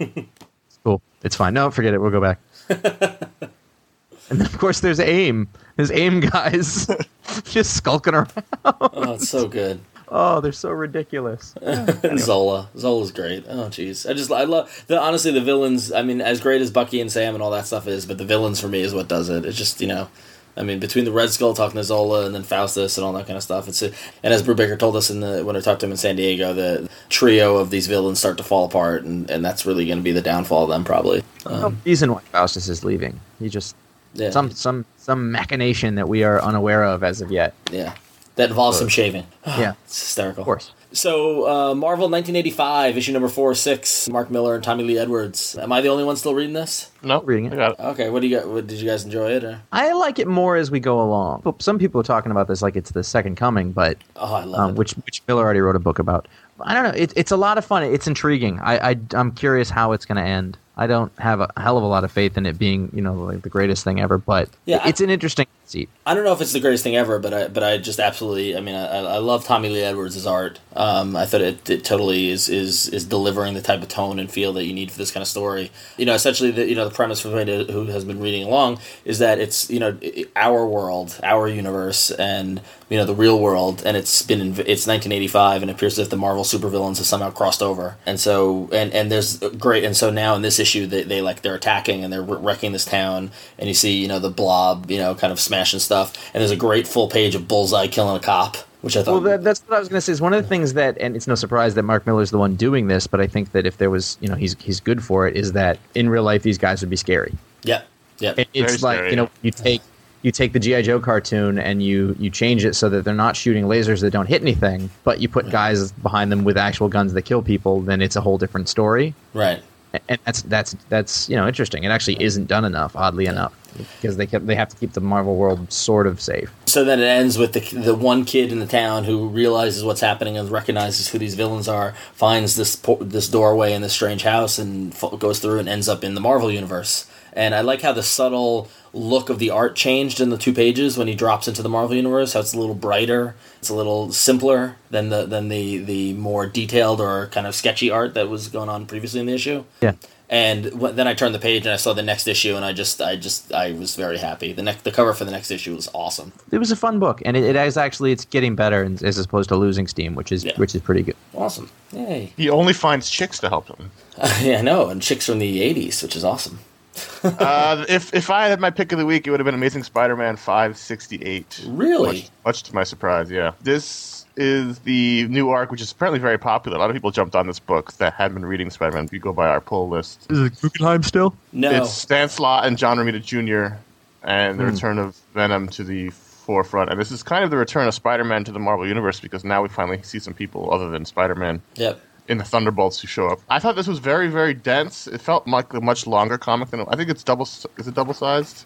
[0.00, 1.00] it's cool.
[1.22, 1.54] It's fine.
[1.54, 1.98] No, forget it.
[1.98, 2.40] We'll go back.
[2.68, 5.48] and then of course there's AIM.
[5.76, 6.86] There's AIM guys
[7.44, 8.32] just skulking around.
[8.64, 9.80] Oh, it's so good.
[10.14, 11.54] Oh, they're so ridiculous.
[11.62, 13.44] And Zola, Zola's great.
[13.48, 15.90] Oh, jeez, I just I love the honestly the villains.
[15.90, 18.24] I mean, as great as Bucky and Sam and all that stuff is, but the
[18.24, 19.46] villains for me is what does it.
[19.46, 20.08] It's just you know.
[20.54, 23.26] I mean, between the Red Skull talking to Zola and then Faustus and all that
[23.26, 23.90] kind of stuff, it's a,
[24.22, 26.52] and as Brubaker told us in the when I talked to him in San Diego,
[26.52, 30.04] the trio of these villains start to fall apart, and, and that's really going to
[30.04, 31.22] be the downfall of them, probably.
[31.46, 33.18] no reason why Faustus is leaving.
[33.38, 33.74] He just
[34.14, 37.54] Yeah, some some some machination that we are unaware of as of yet.
[37.70, 37.94] yeah,
[38.36, 39.26] that involves some shaving.
[39.46, 40.42] Yeah, It's hysterical.
[40.42, 40.72] of course.
[40.94, 45.56] So, uh, Marvel 1985, issue number four six, Mark Millar and Tommy Lee Edwards.
[45.56, 46.90] Am I the only one still reading this?
[47.02, 47.54] No, Reading it.
[47.54, 47.80] I got it.
[47.80, 48.46] Okay, what do you got?
[48.46, 49.42] What, did you guys enjoy it?
[49.42, 49.62] Or?
[49.72, 51.54] I like it more as we go along.
[51.60, 54.60] Some people are talking about this like it's the second coming, but Oh, I love
[54.60, 54.76] um, it.
[54.76, 56.28] which which Millar already wrote a book about.
[56.60, 56.90] I don't know.
[57.02, 57.82] It, it's a lot of fun.
[57.84, 58.60] It's intriguing.
[58.60, 60.58] I, I I'm curious how it's going to end.
[60.76, 63.14] I don't have a hell of a lot of faith in it being you know
[63.14, 65.88] like the greatest thing ever, but Yeah, it's an interesting seat.
[66.06, 68.56] I don't know if it's the greatest thing ever, but I but I just absolutely.
[68.56, 70.60] I mean, I, I love Tommy Lee Edwards' art.
[70.74, 74.30] Um, I thought it, it totally is is is delivering the type of tone and
[74.30, 75.70] feel that you need for this kind of story.
[75.96, 78.78] You know, essentially, the you know the premise for somebody who has been reading along
[79.04, 79.98] is that it's you know
[80.36, 82.60] our world, our universe, and
[82.92, 86.04] you know the real world, and it's been inv- it's 1985, and it appears as
[86.04, 89.96] if the Marvel supervillains have somehow crossed over, and so and and there's great, and
[89.96, 93.30] so now in this issue they, they like they're attacking and they're wrecking this town,
[93.58, 96.50] and you see you know the blob, you know, kind of smashing stuff, and there's
[96.50, 99.62] a great full page of Bullseye killing a cop, which I thought Well, that, that's
[99.66, 100.12] what I was going to say.
[100.12, 102.56] Is one of the things that, and it's no surprise that Mark Millar's the one
[102.56, 105.26] doing this, but I think that if there was, you know, he's he's good for
[105.26, 105.34] it.
[105.36, 107.32] Is that in real life these guys would be scary.
[107.62, 107.82] yeah,
[108.18, 109.80] yeah, It- it's Very like scary, you know you take
[110.22, 113.36] you take the GI Joe cartoon and you you change it so that they're not
[113.36, 117.12] shooting lasers that don't hit anything, but you put guys behind them with actual guns
[117.12, 117.80] that kill people.
[117.80, 119.62] Then it's a whole different story, right.
[120.08, 121.84] and that's that's that's you know interesting.
[121.84, 125.00] It actually isn't done enough, oddly enough, because they kept, they have to keep the
[125.00, 126.52] Marvel world sort of safe.
[126.66, 130.00] So then it ends with the the one kid in the town who realizes what's
[130.00, 134.58] happening and recognizes who these villains are, finds this this doorway in this strange house
[134.58, 137.06] and goes through and ends up in the Marvel universe.
[137.34, 140.98] and I like how the subtle look of the art changed in the two pages
[140.98, 142.34] when he drops into the Marvel universe.
[142.34, 146.46] How it's a little brighter, it's a little simpler than the than the the more
[146.46, 149.64] detailed or kind of sketchy art that was going on previously in the issue.
[149.80, 149.92] Yeah.
[150.30, 153.02] And then I turned the page and I saw the next issue, and I just,
[153.02, 154.54] I just, I was very happy.
[154.54, 156.32] The next, the cover for the next issue was awesome.
[156.50, 159.50] It was a fun book, and it, it is actually it's getting better as opposed
[159.50, 160.56] to losing steam, which is Yeah.
[160.56, 161.16] which is pretty good.
[161.34, 162.32] Awesome, yay!
[162.36, 163.90] He only finds chicks to help him.
[164.40, 166.60] yeah, I know, and chicks from the '80s, which is awesome.
[167.24, 169.82] uh, if if I had my pick of the week, it would have been Amazing
[169.82, 171.64] Spider-Man 568.
[171.68, 172.20] Really?
[172.22, 173.52] Much, much to my surprise, yeah.
[173.62, 176.76] This is the new arc, which is apparently very popular.
[176.76, 179.04] A lot of people jumped on this book that had been reading Spider-Man.
[179.04, 181.34] If you go by our pull list, Is it Guggenheim still?
[181.52, 183.76] No, it's Dan Slott and John Romita Jr.
[184.22, 184.70] and the Hmm.
[184.70, 186.90] return of Venom to the forefront.
[186.90, 189.62] And this is kind of the return of Spider-Man to the Marvel Universe because now
[189.62, 192.00] we finally see some people other than Spider-Man yep.
[192.28, 193.38] in the Thunderbolts who show up.
[193.48, 195.06] I thought this was very, very dense.
[195.06, 197.44] It felt like a much longer comic than I think it's double.
[197.76, 198.64] Is it double sized?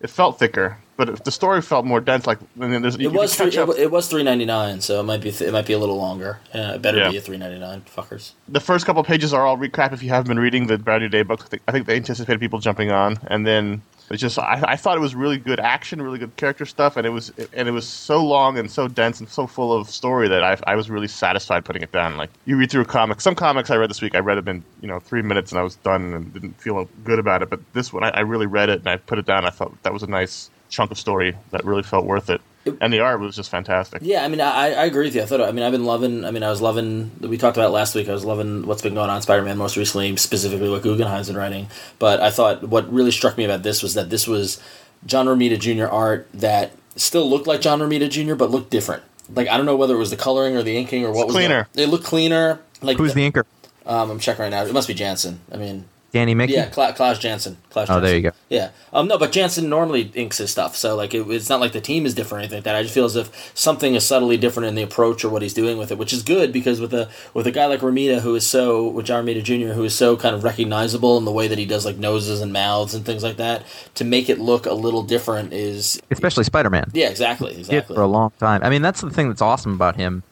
[0.00, 2.26] It felt thicker, but if the story felt more dense.
[2.26, 5.04] Like and then there's It was three, it, it was three ninety nine, so it
[5.04, 6.38] might be it might be a little longer.
[6.54, 7.10] Yeah, it better Yeah.
[7.10, 8.32] be a three ninety nine, fuckers.
[8.48, 11.08] the first couple pages are all recap if you haven't been reading the Brand New
[11.08, 11.46] Day book.
[11.68, 15.00] I think, they anticipated people jumping on, and then it's just I, I thought it
[15.00, 18.24] was really good action, really good character stuff, and it was and it was so
[18.24, 21.64] long and so dense and so full of story that I, I was really satisfied
[21.64, 22.16] putting it down.
[22.16, 24.48] Like you read through a comic, some comics I read this week, I read them
[24.48, 27.50] in you know three minutes and I was done and didn't feel good about it,
[27.50, 29.44] but this one I, I really read it and I put it down.
[29.44, 32.40] I thought that was a nice chunk of story that really felt worth it,
[32.80, 34.02] and the art was just fantastic.
[34.02, 35.22] Yeah, I mean, I, I agree with you.
[35.22, 36.24] I thought, I mean, I've been loving.
[36.24, 37.10] I mean, I was loving.
[37.20, 38.08] We talked about it last week.
[38.08, 41.36] I was loving what's been going on Spider Man most recently, specifically what Guggenheim's been
[41.36, 41.68] writing.
[41.98, 44.60] But I thought what really struck me about this was that this was
[45.04, 45.86] John Romita Jr.
[45.86, 48.34] art that still looked like John Romita Jr.
[48.34, 49.02] but looked different.
[49.34, 51.36] Like I don't know whether it was the coloring or the inking or what was
[51.36, 51.68] cleaner.
[51.74, 52.60] It looked cleaner.
[52.82, 53.44] Like Who's the inker?
[53.86, 54.64] Um, I'm checking right now.
[54.64, 55.40] It must be Janson.
[55.52, 56.54] I mean, Danny Miki.
[56.54, 57.58] yeah, Cla- Klaus Janson.
[57.68, 58.30] Klaus Oh, there you go.
[58.48, 58.70] Yeah.
[58.92, 61.80] Um, no, but Janson normally inks his stuff, so like it, it's not like the
[61.80, 62.74] team is different or anything like that.
[62.76, 65.52] I just feel as if something is subtly different in the approach or what he's
[65.52, 68.34] doing with it, which is good because with a with a guy like Romita who
[68.34, 69.74] is so with John Romita Jr.
[69.74, 72.52] who is so kind of recognizable in the way that he does like noses and
[72.52, 73.64] mouths and things like that,
[73.96, 76.90] to make it look a little different is especially Spider-Man.
[76.94, 77.94] yeah, exactly, exactly.
[77.94, 78.62] for a long time.
[78.62, 80.22] I mean, that's the thing that's awesome about him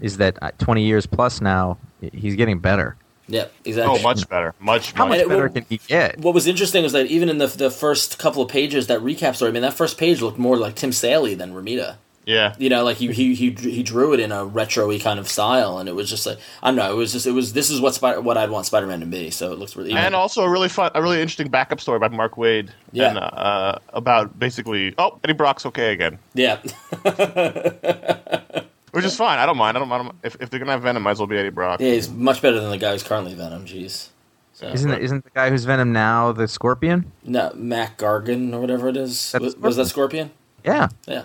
[0.00, 2.96] is that uh, 20 years plus now, he's getting better.
[3.30, 3.98] Yeah, exactly.
[3.98, 5.10] Oh, much better, much How much.
[5.10, 6.18] much And it better can he get?
[6.18, 9.36] What was interesting was that even in the the first couple of pages, that recap
[9.36, 11.96] story, I mean, that first page looked more like Tim Saley than Romita.
[12.26, 15.28] yeah, you know, like he he he, he drew it in a retro-y kind of
[15.28, 17.70] style, and it was just like I don't know, it was just it was this
[17.70, 19.30] is what Spider what I'd want Spider Man to be.
[19.30, 22.08] So it looks really and also a really fun, a really interesting backup story by
[22.08, 22.70] Mark Waid.
[22.92, 23.10] Yeah.
[23.10, 26.58] And, uh, about basically, oh, Eddie Brock's okay again, yeah,
[28.92, 29.38] which is fine.
[29.38, 29.76] I don't mind.
[29.76, 30.12] I don't mind.
[30.22, 31.80] If, if they're gonna have Venom, might as well be Eddie Brock.
[31.80, 33.64] yeah, he's much better than the guy who's currently Venom.
[33.66, 34.08] Jeez,
[34.52, 37.10] so, Isn't isn't the guy who's Venom now the Scorpion?
[37.24, 39.34] no Mac Gargan or whatever it is?
[39.40, 40.30] Was, was that Scorpion?
[40.64, 40.88] Yeah.
[41.06, 41.24] Yeah,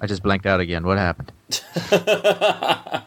[0.00, 0.84] I just blanked out again.
[0.86, 1.32] What happened?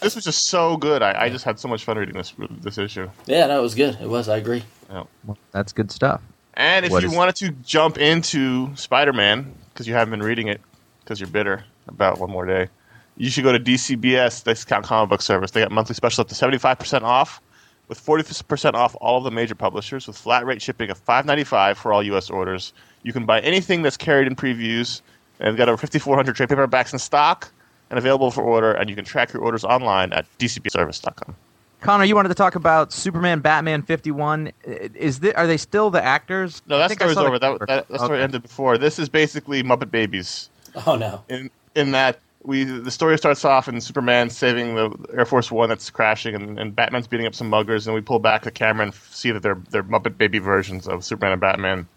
[0.00, 1.02] This was just so good.
[1.02, 3.10] I, I just had so much fun reading this this issue.
[3.26, 3.98] yeah, no, it was good.
[4.00, 4.28] It was.
[4.28, 4.62] I agree.
[4.88, 5.02] Yeah.
[5.24, 6.20] Well, that's good stuff.
[6.54, 10.22] And if What you is- wanted to jump into Spider Man because you haven't been
[10.22, 10.60] reading it
[11.02, 12.68] because you're bitter about one more day,
[13.16, 15.50] you should go to DCBS Discount Comic Book Service.
[15.52, 17.40] They got monthly specials up to seventy five percent off,
[17.88, 21.24] with forty percent off all of the major publishers, with flat rate shipping of five
[21.26, 22.30] ninety five for all U.S.
[22.30, 22.72] orders.
[23.02, 25.00] You can buy anything that's carried in previews,
[25.40, 27.50] and they've got over fifty four hundred trade paperbacks in stock
[27.90, 28.72] and available for order.
[28.72, 31.36] And you can track your orders online at DCBService.com.
[31.82, 34.50] Connor, you wanted to talk about Superman, Batman, Fifty One.
[34.64, 36.62] Is thi- are they still the actors?
[36.66, 37.38] No, I that think story's saw the over.
[37.38, 37.66] That, cover.
[37.66, 38.24] that, that story Okay.
[38.24, 38.76] ended before.
[38.78, 40.48] This is basically Muppet Babies.
[40.86, 45.26] Oh no, in in that we the story starts off in Superman saving the Air
[45.26, 48.42] Force One that's crashing, and, and Batman's beating up some muggers, and we pull back
[48.42, 51.88] the camera and see that they're they're Muppet Baby versions of Superman and Batman,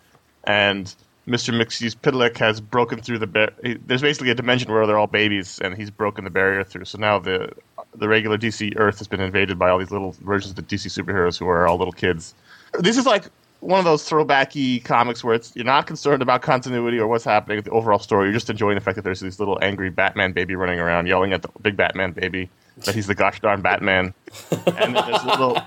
[0.46, 0.94] and
[1.28, 1.54] Mr.
[1.54, 5.92] Mxyzptlk has broken through the there's basically a dimension where they're all babies, and he's
[5.92, 6.86] broken the barrier through.
[6.86, 7.52] So now the
[7.96, 10.88] the regular DC Earth has been invaded by all these little versions of the DC
[10.88, 12.34] superheroes who are all little kids.
[12.80, 13.26] This is like
[13.62, 17.58] one of those throwbacky comics where it's you're not concerned about continuity or what's happening
[17.58, 18.28] with the overall story.
[18.28, 21.34] You're just enjoying the fact that there's this little angry Batman baby running around yelling
[21.34, 22.50] at the big Batman baby
[22.86, 24.14] that he's the gosh darn Batman.
[24.52, 25.58] and then there's little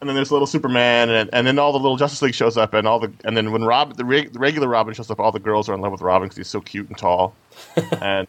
[0.00, 2.72] and then there's little Superman and, and then all the little Justice League shows up
[2.72, 5.32] and all the and then when Rob the, reg, the regular Robin shows up all
[5.32, 7.34] the girls are in love with Robin because he's so cute and tall.
[8.00, 8.26] and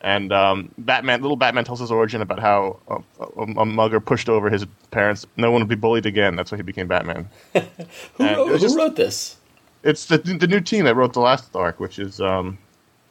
[0.00, 4.28] and um, Batman, little Batman tells his origin about how a, a, a mugger pushed
[4.28, 5.26] over his parents.
[5.36, 6.36] No one would be bullied again.
[6.36, 7.28] That's why he became Batman.
[7.52, 7.60] who,
[8.20, 9.36] wrote, who just- wrote this?
[9.84, 12.58] It's the the new team that wrote the last arc, which is um,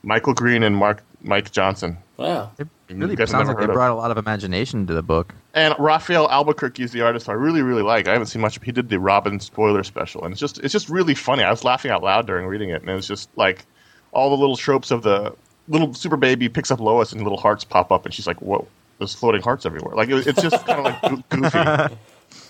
[0.04, 1.97] Michael Green and Mark Mike Johnson.
[2.17, 2.52] Wow.
[2.58, 5.34] It really sounds like they heard of- brought a lot of imagination to the book.
[5.54, 8.08] And Rafael Albuquerque is the artist I really, really like.
[8.08, 8.60] I haven't seen much.
[8.63, 11.43] He did the Robin spoiler special, and it's just it's just really funny.
[11.43, 13.65] I was laughing out loud during reading it, and it was just like
[14.12, 15.34] all the little tropes of the
[15.67, 18.67] little super baby picks up Lois, and little hearts pop up, and she's like, "Whoa,
[18.99, 21.95] there's floating hearts everywhere!" Like it, it's just kind of like goofy.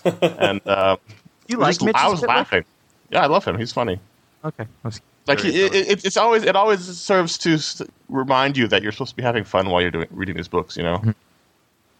[0.38, 0.96] and uh,
[1.46, 2.34] You like just- Mitch I was Spitler?
[2.36, 2.64] laughing.
[3.10, 3.58] Yeah, I love him.
[3.58, 3.98] He's funny.
[4.44, 4.66] Okay.
[5.26, 5.74] Like it, it.
[5.74, 7.58] it, it's always it always serves to
[8.08, 10.76] remind you that you're supposed to be having fun while you're doing reading these books.
[10.76, 11.14] You know,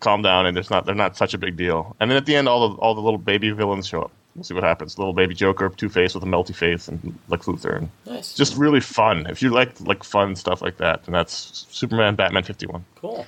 [0.00, 1.94] calm down, and there's not they're not such a big deal.
[2.00, 4.10] And then at the end, all the all the little baby villains show up.
[4.34, 4.98] We'll see what happens.
[4.98, 8.34] Little baby Joker, Two Face with a melty face, and Lex Luthor, and Nice.
[8.34, 9.26] just really fun.
[9.26, 12.84] If you like like fun stuff like that, then that's Superman, Batman, fifty one.
[12.96, 13.26] Cool.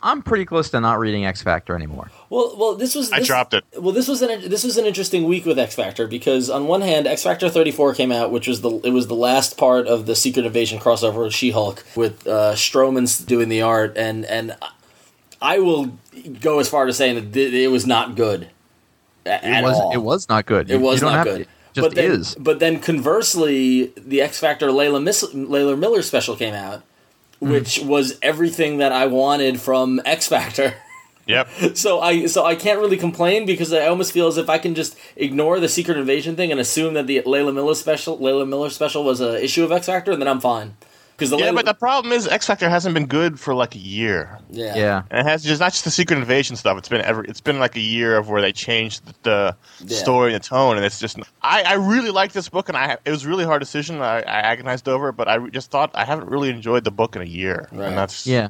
[0.00, 2.08] I'm pretty close to not reading X Factor anymore.
[2.30, 3.10] Well, well, this was.
[3.10, 3.64] I dropped it.
[3.76, 6.82] Well, this was an this was an interesting week with X Factor because on one
[6.82, 9.86] hand, X Factor thirty four came out, which was the it was the last part
[9.88, 14.24] of the Secret Invasion crossover with She Hulk with uh, Stroman's doing the art, and
[14.26, 14.56] and
[15.42, 15.98] I will
[16.40, 18.48] go as far to saying that it was not good a-
[19.26, 19.92] It was all.
[19.92, 20.70] it was not good.
[20.70, 21.44] It You- was you don't not have good.
[21.44, 22.34] To, just but then, is.
[22.38, 26.82] But then conversely, the X Factor Layla, Miss- Layla Miller special came out,
[27.40, 27.50] Hmm.
[27.50, 30.74] which was everything that I wanted from X Factor.
[31.28, 31.48] Yep.
[31.74, 34.74] So I so I can't really complain because I almost feel as if I can
[34.74, 38.70] just ignore the Secret Invasion thing and assume that the Layla Miller special Layla Miller
[38.70, 40.76] special was a issue of X Factor, and then I'm fine.
[41.18, 43.78] Because the Yeah, but the problem is X Factor hasn't been good for like a
[43.78, 44.38] year.
[44.50, 45.02] yeah yeah.
[45.10, 46.78] And it has just not just the Secret Invasion stuff.
[46.78, 47.26] It's been every.
[47.28, 49.98] It's been like a year of where they changed the, the Yeah.
[49.98, 51.18] story and the tone, and it's just.
[51.42, 54.00] I, I really like this book, and I it was a really hard decision.
[54.00, 57.16] I, I agonized over it, but I just thought I haven't really enjoyed the book
[57.16, 57.88] in a year, Right.
[57.88, 58.48] and that's Yeah.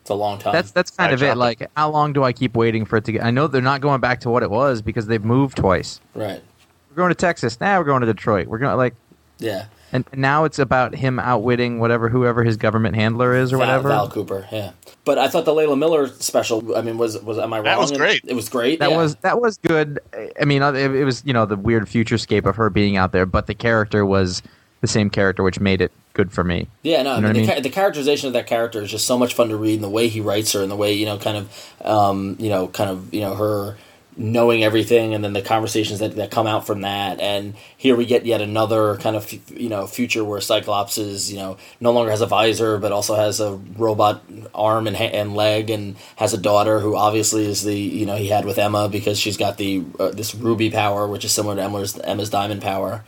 [0.00, 0.54] it's a long time.
[0.54, 1.26] That's that's kind I of it.
[1.26, 1.38] dropped it.
[1.40, 3.22] Like, how long do I keep waiting for it to get?
[3.22, 6.00] I know they're not going back to what it was because they've moved twice.
[6.14, 6.42] right.
[6.90, 7.60] We're going to Texas.
[7.60, 8.48] Now we're going to Detroit.
[8.48, 8.94] We're going to like,
[9.38, 13.66] Yeah, and now it's about him outwitting whatever whoever his government handler is or Val,
[13.66, 13.88] whatever.
[13.88, 14.48] Val Cooper.
[14.52, 14.72] Yeah,
[15.04, 16.76] but I thought the Layla Miller special.
[16.76, 17.64] I mean, was was am I wrong?
[17.64, 18.22] That was great.
[18.26, 18.80] It was great.
[18.80, 18.96] That yeah.
[18.96, 19.98] was that was good.
[20.40, 23.26] I mean, it, it was you know the weird futurescape of her being out there,
[23.26, 24.42] but the character was
[24.80, 26.68] the same character, which made it good for me.
[26.82, 28.90] Yeah, no, You know I mean, the, I Ca- the characterization of that character is
[28.90, 30.92] just so much fun to read, and the way he writes her, and the way
[30.92, 33.76] you know, kind of, um, you know, kind of, you know, her
[34.20, 38.04] knowing everything, and then the conversations that, that come out from that, and here we
[38.04, 42.10] get yet another kind of, you know, future where Cyclops is, you know, no longer
[42.10, 44.20] has a visor, but also has a robot
[44.54, 48.26] arm and and leg, and has a daughter who obviously is the, you know, he
[48.26, 51.62] had with Emma because she's got the uh, this ruby power, which is similar to
[51.62, 53.04] Emma's Emma's diamond power,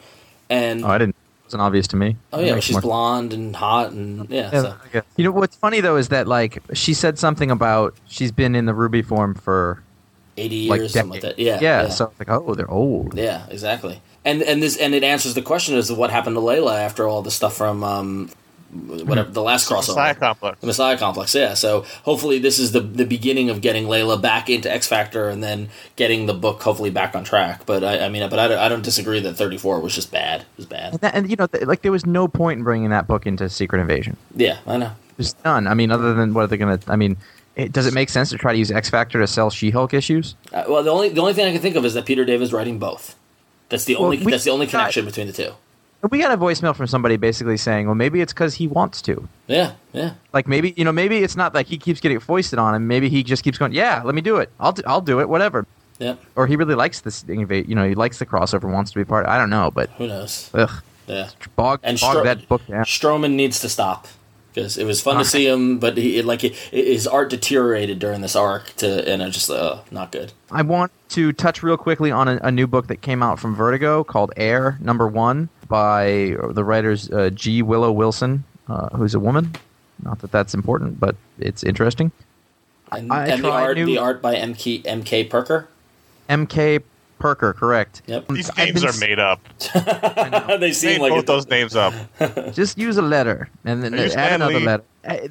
[0.49, 1.17] and Oh, I didn't.
[1.17, 2.17] It wasn't obvious to me.
[2.33, 5.03] oh yeah, she's more- blonde and hot, and yeah, Yeah, so.
[5.17, 8.67] You know what's funny though is that like she said something about she's been in
[8.67, 9.83] the Ruby form for
[10.37, 11.39] 80 years, like something like that.
[11.39, 11.83] Yeah, yeah.
[11.83, 11.89] yeah.
[11.89, 13.17] So it's like, oh, they're old.
[13.17, 14.01] Yeah, exactly.
[14.25, 17.09] And and this and it answers the question as to what happened to Layla after
[17.09, 18.31] all the stuff from um,
[18.71, 19.89] whatever the last crossover.
[19.89, 20.61] Messiah Complex.
[20.61, 21.55] The Messiah Complex, yeah.
[21.55, 25.43] So hopefully this is the the beginning of getting Layla back into X Factor and
[25.43, 27.67] then getting the book hopefully back on track.
[27.67, 30.43] But I, I mean, but I don't, I don't disagree that 34 was just bad.
[30.43, 30.93] It was bad.
[30.93, 33.27] And, that, and you know, th- like there was no point in bringing that book
[33.27, 34.17] into Secret Invasion.
[34.35, 34.93] Yeah, I know.
[35.17, 35.67] There's none.
[35.67, 36.93] I mean, other than what are they going to?
[36.93, 37.17] I mean,
[37.57, 40.35] it, does it make sense to try to use X Factor to sell She-Hulk issues?
[40.53, 42.53] Uh, well, the only the only thing I can think of is that Peter David's
[42.53, 43.17] writing both.
[43.69, 45.53] That's the Well, only that's the only got- connection between the two.
[46.11, 49.29] We got a voicemail from somebody basically saying, well, maybe it's because he wants to.
[49.49, 50.15] Yeah, yeah.
[50.33, 52.87] Like maybe you know, maybe it's not like he keeps getting foisted on him.
[52.87, 54.51] Maybe he just keeps going, yeah, let me do it.
[54.59, 55.67] I'll do, I'll do it, whatever.
[55.99, 56.19] Yep.
[56.37, 57.41] Or he really likes this thing.
[57.51, 59.27] You know, he likes the crossover, wants to be part.
[59.27, 60.49] I don't know, but Who knows?
[60.55, 60.71] ugh,
[61.07, 61.29] Yeah.
[61.57, 62.85] bog, And bog Stro- that book down.
[62.85, 64.09] Stroman needs to stop
[64.61, 68.21] it was fun to see him, but he it, like it, his art deteriorated during
[68.21, 70.33] this arc to, and it just uh, not good.
[70.51, 73.55] I want to touch real quickly on a, a new book that came out from
[73.55, 77.63] Vertigo called Air Number One by the writers uh, G.
[77.63, 79.53] Willow Wilson, uh, who's a woman.
[80.03, 82.13] Not that that's important, but it's interesting.
[82.93, 85.69] And, I and the art, new- the art by MK MK Perker.
[86.29, 86.79] M.K.
[87.21, 88.03] Perker, correct.
[88.07, 89.41] Yep, These I've names are s- made up.
[89.75, 91.95] they Made seem like both those names up.
[92.53, 94.65] Just use a letter and then add Stan another Lee?
[94.65, 94.85] letter.
[95.07, 95.29] I,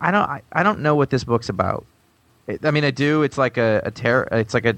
[0.00, 0.28] I don't.
[0.28, 1.86] I, I don't know what this book's about.
[2.46, 3.22] It- I mean, I do.
[3.22, 4.28] It's like a, a terror.
[4.32, 4.76] It's like a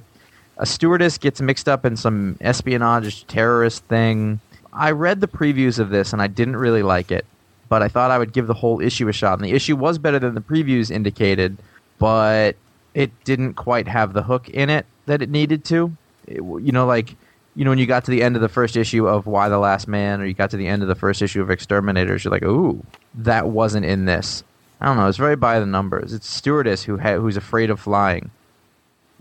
[0.58, 4.40] a stewardess gets mixed up in some espionage terrorist thing.
[4.72, 7.24] I read the previews of this and I didn't really like it,
[7.68, 9.34] but I thought I would give the whole issue a shot.
[9.38, 11.56] And the issue was better than the previews indicated,
[11.98, 12.56] but
[12.94, 15.96] it didn't quite have the hook in it that it needed to.
[16.28, 17.14] It- you know, like
[17.56, 19.58] you know when you got to the end of the first issue of Y the
[19.58, 22.30] Last Man, or you got to the end of the first issue of Exterminators, you're
[22.30, 24.44] like, ooh, that wasn't in this.
[24.80, 25.08] I don't know.
[25.08, 26.12] It's very by the numbers.
[26.12, 28.30] It's stewardess who ha- who's afraid of flying.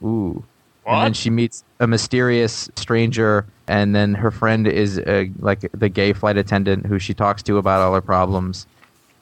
[0.03, 0.43] Ooh.
[0.85, 5.89] And then she meets a mysterious stranger, and then her friend is uh, like the
[5.89, 8.67] gay flight attendant who she talks to about all her problems.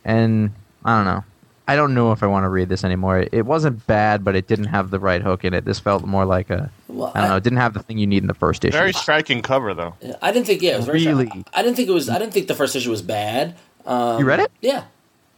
[0.03, 0.51] And
[0.83, 1.23] I don't know.
[1.67, 3.25] I don't know if I want to read this anymore.
[3.31, 5.65] It wasn't bad, but it didn't have the right hook in it.
[5.65, 7.35] This felt more like a Well, I don't I- know.
[7.37, 8.77] It didn't have the thing you need in the first issue.
[8.77, 9.95] Very striking cover though.
[10.21, 10.61] I didn't think.
[10.61, 11.29] Yeah, it was very Really?
[11.53, 12.09] I didn't think it was.
[12.09, 13.55] I didn't think the first issue was bad.
[13.85, 14.51] Um, you read it?
[14.61, 14.83] Yeah.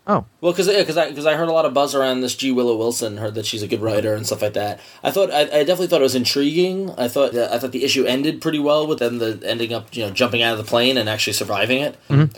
[0.09, 2.33] Oh, Well, because yeah, because I because I heard a lot of buzz around this
[2.33, 3.17] G Willow Wilson.
[3.17, 4.79] Heard that she's a good writer and stuff like that.
[5.03, 6.91] I thought I, I definitely thought it was intriguing.
[6.97, 10.05] I thought I thought the issue ended pretty well with them the ending up you
[10.05, 11.97] know jumping out of the plane and actually surviving it,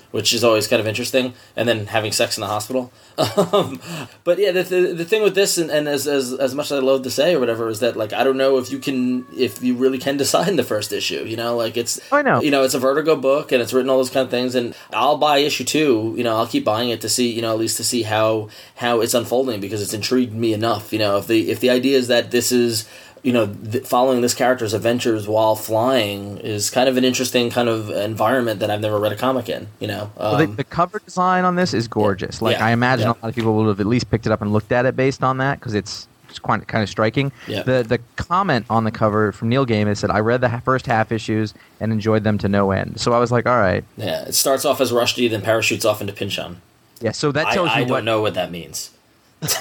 [0.10, 1.34] which is always kind of interesting.
[1.56, 2.92] And then having sex in the hospital.
[3.54, 3.80] um,
[4.24, 6.80] but yeah, the, the, the thing with this and, and as, as as much as
[6.80, 9.28] I love to say or whatever is that like I don't know if you can
[9.38, 11.24] if you really can decide in the first issue.
[11.26, 12.42] You know, like it's I know.
[12.42, 14.74] you know it's a Vertigo book and it's written all those kind of things and
[14.92, 16.16] I'll buy issue two.
[16.18, 19.02] You know, I'll keep buying it to see you know least to see how how
[19.02, 20.92] it's unfolding because it's intrigued me enough.
[20.94, 22.88] You know, if the if the idea is that this is
[23.22, 27.68] you know th- following this character's adventures while flying is kind of an interesting kind
[27.68, 29.68] of environment that I've never read a comic in.
[29.80, 32.42] You know, um, well, the, the cover design on this is gorgeous.
[32.42, 32.66] Like Yeah.
[32.66, 33.12] I imagine Yeah.
[33.12, 34.96] a lot of people would have at least picked it up and looked at it
[34.96, 37.32] based on that because it's it's quite kind of striking.
[37.48, 37.64] Yeah.
[37.64, 41.12] The the comment on the cover from Neil Gaiman said, "I read the first half
[41.12, 44.36] issues and enjoyed them to no end." So I was like, "All right, yeah, it
[44.36, 46.62] starts off as Rushdie, then parachutes off into Pynchon.
[47.02, 48.92] Yeah." So that I, tells I you don't know what that means.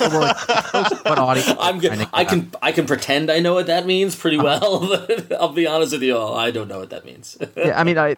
[0.00, 1.54] well, what audience.
[1.60, 2.08] I'm good.
[2.12, 4.58] I can I can pretend I know what that means pretty uh-huh.
[4.60, 5.06] well.
[5.06, 6.36] but I'll be honest with you all.
[6.36, 7.38] I don't know what that means.
[7.56, 8.16] Yeah, I mean, I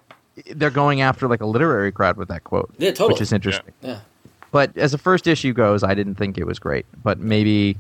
[0.54, 2.70] they're going after like a literary crowd with that quote.
[2.78, 3.14] Yeah, totally.
[3.14, 3.72] Which is interesting.
[3.82, 4.00] yeah.
[4.52, 6.86] But as a first issue goes, I didn't think it was great.
[7.02, 7.76] But maybe,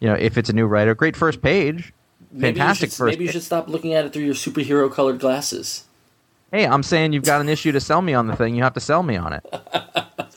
[0.00, 1.92] you know, if it's a new writer, great first page,
[2.32, 3.12] Maybe fantastic should, first.
[3.12, 5.84] Maybe you should stop looking at it through your superhero colored glasses.
[6.50, 8.54] Hey, I'm saying you've got an issue to sell me on the thing.
[8.54, 9.44] You have to sell me on it.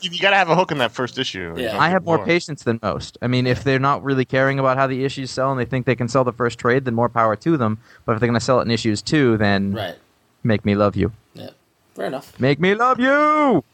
[0.06, 1.54] You, you got to have a hook in that first issue.
[1.56, 1.78] Yeah.
[1.78, 2.26] I have more bored.
[2.28, 3.18] patience than most.
[3.22, 5.86] I mean, if they're not really caring about how the issues sell and they think
[5.86, 7.78] they can sell the first trade, then more power to them.
[8.04, 9.96] But if they're going to sell it in issues two, then Right.
[10.44, 11.12] make me love you.
[11.34, 11.50] Yeah.
[11.94, 12.38] Fair enough.
[12.38, 13.64] Make me love you.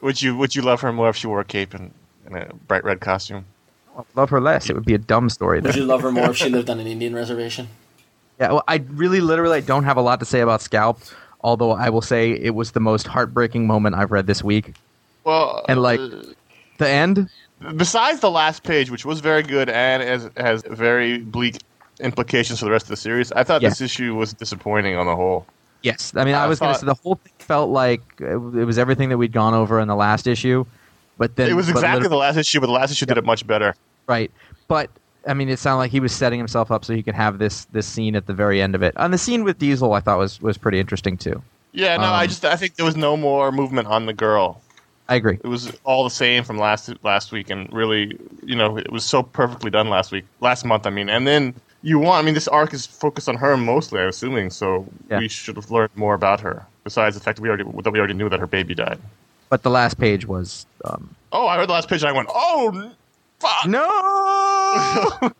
[0.00, 1.90] Would you Would you love her more if she wore a cape and,
[2.26, 3.44] and a bright red costume?
[3.96, 4.68] Oh, love her less.
[4.70, 5.60] It would be a dumb story.
[5.60, 7.68] Would you love her more if she lived on an Indian reservation?
[8.40, 11.00] Yeah, well, I really, literally, I don't have a lot to say about Scalp.
[11.42, 14.74] Although I will say it was the most heartbreaking moment I've read this week.
[15.24, 16.22] Well, And like uh,
[16.78, 17.28] the end,
[17.76, 21.58] besides the last page, which was very good and has has very bleak
[22.00, 23.70] implications for the rest of the series, I thought Yeah.
[23.70, 25.46] this issue was disappointing on the whole.
[25.82, 28.34] Yes, I mean, I I was going to say the whole thing felt like it
[28.34, 30.64] it was everything that we'd gone over in the last issue,
[31.18, 33.46] but then It was exactly the last issue, but the last issue did it much
[33.46, 33.74] better.
[34.08, 34.30] right.
[34.66, 34.90] But
[35.26, 37.66] I mean, it sounded like he was setting himself up so he could have this
[37.66, 38.94] this scene at the very end of it.
[38.96, 41.42] And the scene with Diesel, I thought was was pretty interesting too.
[41.72, 44.63] Yeah, no, I Um, just I think there was no more movement on the girl.
[45.08, 45.34] I agree.
[45.44, 49.04] It was all the same from last last week, and really, you know, it was
[49.04, 50.86] so perfectly done last week, last month.
[50.86, 52.22] I mean, and then you want.
[52.22, 54.00] I mean, this arc is focused on her mostly.
[54.00, 55.18] I'm assuming, so Yeah.
[55.18, 56.64] we should have learned more about her.
[56.84, 58.98] Besides the fact that we already that we already knew that her baby died.
[59.50, 62.28] But the last page was um, Oh, I heard the last page, and I went,
[62.32, 62.90] "Oh,
[63.40, 63.84] fuck!" no.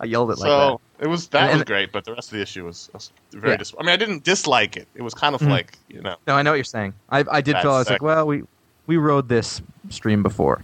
[0.00, 2.36] I yelled it like so it was that And- was great, but the rest of
[2.36, 3.52] the issue was, was very.
[3.52, 3.56] Yeah.
[3.58, 4.86] Dis- I mean, I didn't dislike it.
[4.94, 5.50] It was kind of Mhm.
[5.50, 6.16] like you know.
[6.26, 6.94] No, I know what you're saying.
[7.10, 7.94] I I did feel I was sick.
[7.94, 8.42] like, well, we
[8.86, 9.60] we rode this
[9.90, 10.62] stream before,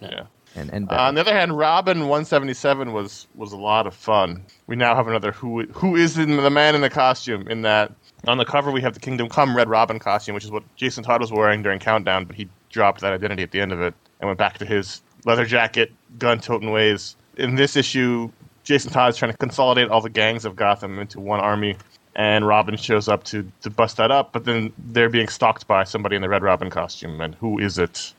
[0.00, 0.24] Yeah.
[0.56, 4.42] and and Uh, on the other hand, Robin 177 was was a lot of fun.
[4.66, 7.46] We now have another who who is in the man in the costume.
[7.48, 7.92] In that
[8.26, 11.04] on the cover we have the Kingdom Come Red Robin costume, which is what Jason
[11.04, 13.94] Todd was wearing during Countdown, but he dropped that identity at the end of it
[14.20, 17.16] and went back to his leather jacket, gun toting ways.
[17.36, 18.30] In this issue,
[18.62, 21.76] Jason Todd is trying to consolidate all the gangs of Gotham into one army.
[22.16, 25.82] And Robin shows up to, to bust that up, but then they're being stalked by
[25.84, 27.20] somebody in the Red Robin costume.
[27.20, 28.12] And who is it?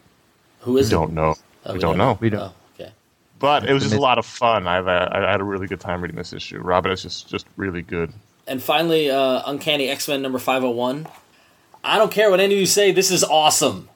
[0.62, 0.96] Who is it?
[0.96, 1.00] we it?
[1.00, 1.36] don't know.
[1.66, 2.18] Oh, we don't know.
[2.20, 2.42] We don't.
[2.42, 2.92] Oh, okay.
[3.40, 4.68] But it was just a lot of fun.
[4.68, 6.60] I've, uh, I had a really good time reading this issue.
[6.60, 8.12] Robin is just, just really good.
[8.48, 11.08] And finally, uh, Uncanny X Men number 501.
[11.84, 13.90] I don't care what any of you say, this is awesome.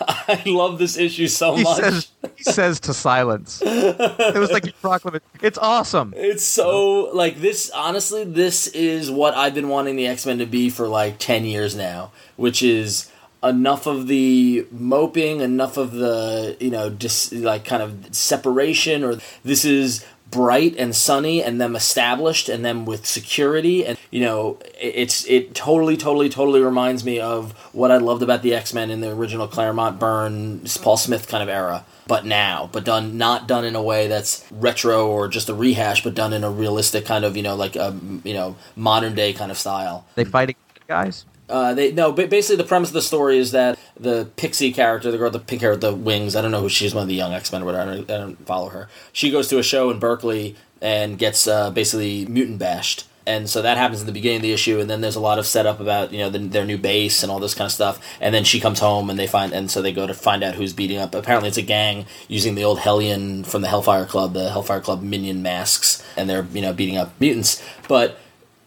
[0.08, 1.76] I love this issue so he much.
[1.78, 3.62] says he says to silence.
[3.64, 5.26] it was like a proclamation.
[5.42, 6.12] It's awesome.
[6.16, 7.70] It's so like this.
[7.70, 11.44] Honestly, this is what I've been wanting the X Men to be for like ten
[11.44, 13.10] years now, which is
[13.42, 19.18] enough of the moping, enough of the you know dis, like kind of separation, or
[19.44, 20.04] this is
[20.34, 25.54] bright and sunny, and them established, and them with security, and you know it's it
[25.54, 29.10] totally, totally, totally reminds me of what I loved about the X Men in the
[29.10, 33.74] original Claremont Byrne Paul Smith kind of era but now, but done not done in
[33.74, 37.36] a way that's retro or just a rehash, but done in a realistic kind of
[37.36, 40.04] you know like a you know modern day kind of style.
[40.14, 41.24] They fight against guys.
[41.48, 45.10] Uh, they no, but basically the premise of the story is that the pixie character,
[45.10, 47.02] the girl with the pink hair with the wings, I don't know who she's, one
[47.02, 47.90] of the young X Men or whatever.
[47.90, 48.88] I don't, I don't follow her.
[49.12, 53.62] She goes to a show in Berkeley and gets uh, basically mutant bashed and so
[53.62, 55.80] that happens in the beginning of the issue, and then there's a lot of setup
[55.80, 58.44] about you know the, their new base and all this kind of stuff, and then
[58.44, 60.98] she comes home and they find and so they go to find out who's beating
[60.98, 61.14] up.
[61.14, 65.02] Apparently, it's a gang using the old Hellion from the Hellfire Club, the Hellfire Club
[65.02, 68.18] minion masks, and they're you know beating up mutants, but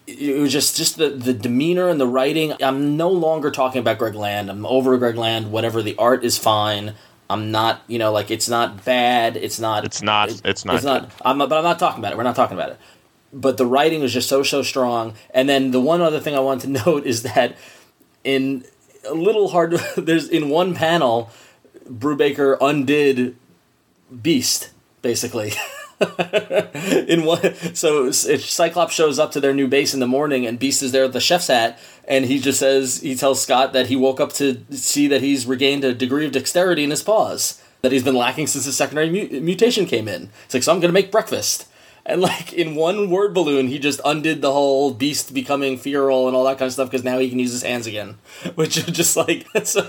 [0.07, 2.53] it was just just the, the demeanor and the writing.
[2.63, 4.49] I'm no longer talking about Greg Land.
[4.49, 5.51] I'm over Greg Land.
[5.51, 6.93] Whatever the art is fine.
[7.29, 9.35] I'm not, you know, like it's not bad.
[9.35, 9.83] It's not.
[9.83, 11.11] It's not- it's not It's not.
[11.25, 12.17] I'm, but I'm not talking about it.
[12.17, 12.79] We're not talking about it.
[13.33, 15.13] But the writing was just so so strong.
[15.31, 17.57] And then the one other thing I want to note is that
[18.23, 18.63] in
[19.07, 19.73] a little hard.
[19.97, 21.29] there's in one panel,
[21.89, 23.35] Brubaker undid
[24.21, 24.69] Beast
[25.01, 25.51] basically.
[27.07, 30.83] in one so cyclops shows up to their new base in the morning and beast
[30.83, 33.95] is there with the chef's hat and he just says he tells scott that he
[33.95, 37.91] woke up to see that he's regained a degree of dexterity in his paws that
[37.91, 40.29] he's been lacking since his secondary mu- mutation came in.
[40.45, 41.67] It's like so i'm gonna make breakfast
[42.07, 46.35] and like in one word balloon he just undid the whole beast becoming feral and
[46.35, 48.17] all that kind of stuff because now he can use his hands again
[48.55, 49.81] which is just like so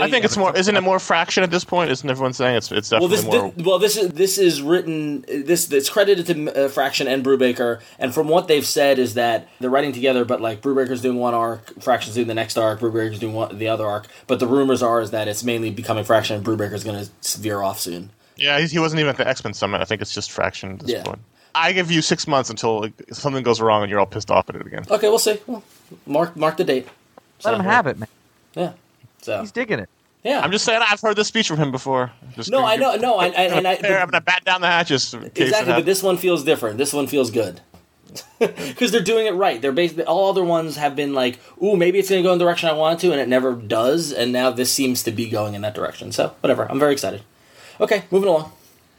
[0.00, 0.54] I think it's more.
[0.56, 1.90] Isn't it more fraction at this point?
[1.90, 3.50] Isn't everyone saying it's it's well, definitely this, more?
[3.52, 5.22] thi- well, this is this is written.
[5.28, 9.48] This it's credited to uh, Fraction and Brubaker, and from what they've said is that
[9.60, 13.18] they're writing together, but like Brubaker's doing one arc, Fraction's doing the next arc, Brubaker's
[13.18, 14.06] doing one, the other arc.
[14.26, 17.62] But the rumors are is that it's mainly becoming Fraction, and Brubaker's going to veer
[17.62, 18.10] off soon.
[18.36, 19.80] yeah, he, he wasn't even at the X Men summit.
[19.80, 21.02] I think it's just fraction at this Yeah.
[21.04, 21.20] point.
[21.54, 24.48] I give you six months until like, something goes wrong and you're all pissed off
[24.48, 24.84] at it again.
[24.90, 25.38] Okay, we'll see.
[25.46, 25.62] Well,
[26.06, 26.88] mark mark the date.
[27.44, 28.08] Let him have it, man.
[28.54, 28.72] Yeah.
[29.22, 29.88] So He's digging it.
[30.22, 30.40] yeah.
[30.40, 32.10] I'm just saying I've heard this speech from him before.
[32.34, 35.12] Just no, I know, no, I, I, and I, I'm gonna bat down the hatches.
[35.14, 36.78] in case it Exactly, but this one feels different.
[36.78, 37.60] This one feels good.
[38.38, 39.60] Because they're doing it right.
[39.60, 42.38] They're basically All other ones have been like, "Ooh, maybe it's going to go in
[42.38, 44.12] the direction I want it to," and it never does.
[44.12, 46.12] And now this seems to be going in that direction.
[46.12, 46.70] So whatever.
[46.70, 47.22] I'm very excited.
[47.80, 48.52] Okay, moving along.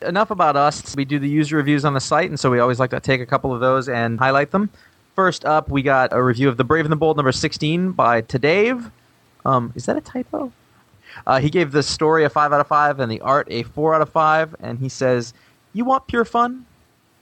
[0.05, 0.95] Enough about us.
[0.95, 3.21] We do the user reviews on the site, and so we always like to take
[3.21, 4.69] a couple of those and highlight them.
[5.15, 8.21] First up, we got a review of The Brave and the Bold number 16 by
[8.21, 8.91] Tadave.
[9.45, 10.51] Um, is that a typo?
[11.25, 13.95] Uh, he gave the story a 5 out of 5 and the art a 4
[13.95, 15.33] out of 5, and he says,
[15.73, 16.65] You want pure fun?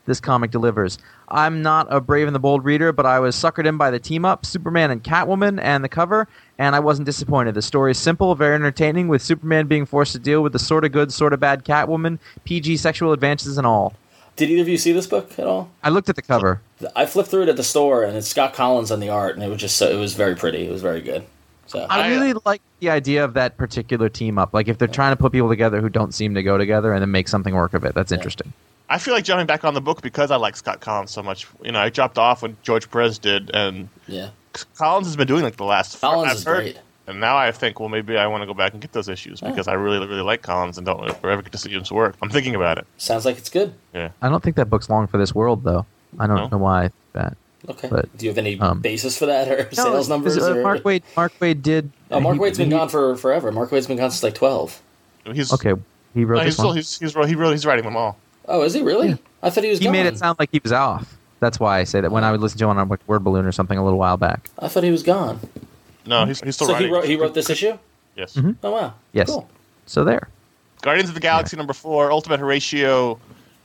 [0.05, 0.97] This comic delivers.
[1.29, 3.99] I'm not a Brave and the Bold reader, but I was suckered in by the
[3.99, 6.27] team up, Superman and Catwoman, and the cover,
[6.59, 7.55] and I wasn't disappointed.
[7.55, 10.83] The story is simple, very entertaining, with Superman being forced to deal with the sort
[10.83, 13.93] of good, sort of bad Catwoman, PG sexual advances and all.
[14.35, 15.69] Did either of you see this book at all?
[15.83, 16.59] I looked at the cover.
[16.95, 19.43] I flipped through it at the store, and it's Scott Kolins on the art, and
[19.43, 20.65] it was just so it was very pretty.
[20.65, 21.23] It was very good.
[21.67, 24.53] So I I- uh, really like the idea of that particular team up.
[24.53, 27.01] Like if they're trying to put people together who don't seem to go together and
[27.01, 27.95] then make something work of it.
[27.95, 28.51] That's interesting.
[28.89, 31.47] I feel like jumping back on the book because I like Scott Kolins so much.
[31.63, 34.29] You know, I dropped off when George Perez did, and yeah,
[34.77, 35.99] Kolins has been doing like the last.
[36.01, 36.79] Kolins I've is heard- great.
[37.05, 39.41] And now I think, well, maybe I want to go back and get those issues
[39.41, 42.15] because I really, really like Kolins and don't ever get to see his work.
[42.21, 42.87] I'm thinking about it.
[42.97, 43.73] sounds like it's good.
[43.93, 44.11] Yeah.
[44.21, 45.85] I don't think that book's long for this world though.
[46.17, 46.47] I don't No?
[46.47, 47.37] know why I think that.
[47.67, 47.87] Okay.
[47.89, 50.37] But, Do you have any um, basis for that or No, sales it's- numbers?
[50.37, 50.63] uh, or...
[50.63, 51.03] Mark Waid.
[51.17, 51.91] Mark Waid did.
[52.09, 53.51] Oh, Mark he- Waid's been he- gone for forever.
[53.51, 54.81] Mark Waid's been gone since like twelve.
[55.25, 55.73] He's Okay,
[56.13, 56.75] he wrote no, he's this still one.
[56.77, 58.17] he's he's, wrote- he wrote he's writing them all.
[58.47, 59.17] Oh, is he really?
[59.41, 59.79] I thought he was.
[59.79, 59.93] He gone.
[59.93, 61.17] made it sound like he was off.
[61.39, 63.45] That's why I say that when I would listen to him on like Word Balloon
[63.45, 64.49] or something a little while back.
[64.59, 65.39] I thought he was gone.
[66.05, 67.05] No, he's, he's still so he wrote.
[67.05, 67.77] He wrote this issue.
[68.15, 68.35] Yes.
[68.35, 68.51] Mm-hmm.
[68.63, 68.93] Oh wow.
[69.11, 69.29] Yes.
[69.29, 69.49] Cool.
[69.85, 70.29] So there.
[70.81, 73.19] Guardians of the Galaxy number four, Ultimate Horatio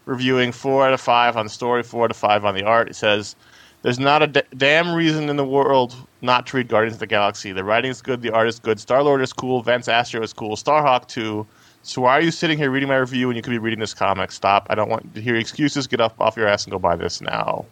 [0.07, 2.89] reviewing four out of five on the story, four out of five on the art.
[2.89, 3.37] It says,
[3.83, 7.07] There's not a d- damn reason in the world not to read Guardians of the
[7.07, 7.53] Galaxy.
[7.53, 10.33] The writing is good, the art is good, Star Lord is cool, Vance Astro is
[10.33, 11.47] cool, Starhawk too.
[11.83, 13.95] So why are you sitting here reading my review when you could be reading this
[13.95, 14.31] comic?
[14.33, 14.67] Stop.
[14.69, 15.87] I don't want to hear excuses.
[15.87, 17.65] Get up off your ass and go buy this now.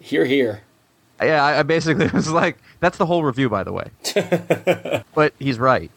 [0.00, 0.62] Here, here.
[1.20, 3.90] Yeah, I, I basically was like, that's the whole review, by the way.
[5.14, 5.90] but he's right.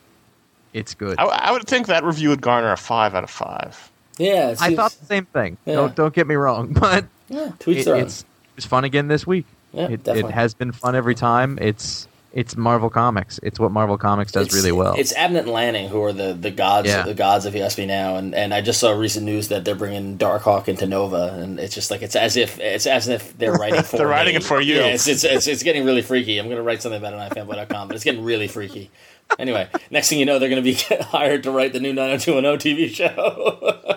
[0.73, 1.19] It's good.
[1.19, 3.91] I, I would think that review would garner a five out of five.
[4.17, 4.49] Yeah.
[4.51, 5.57] It I thought the same thing.
[5.65, 5.75] Yeah.
[5.75, 7.51] Don't don't get me wrong, but Yeah.
[7.59, 8.25] Tweets it, it's
[8.57, 9.45] it's fun again this week.
[9.73, 11.59] Yeah, it, it has been fun every time.
[11.61, 12.07] It's
[12.37, 13.39] it's Marvel Comics.
[13.41, 14.93] It's what Marvel Comics does It's- really well.
[14.95, 17.01] It's Abnett and Lanning who are the, the gods Yeah.
[17.01, 19.65] the gods if you ask me now, and, and I just saw recent news that
[19.65, 23.35] they're bringing Darkhawk into Nova, and it's just like it's as if it's as if
[23.37, 24.75] they're writing for They're writing it for you.
[24.75, 26.37] Yeah, it's, it's, it's, it's getting really freaky.
[26.37, 28.91] I'm gonna write something about it on ifanboy.com, but it's getting really freaky.
[29.39, 32.93] Anyway, next thing you know, they're gonna be hired to write the new 90210 TV
[32.93, 33.96] show.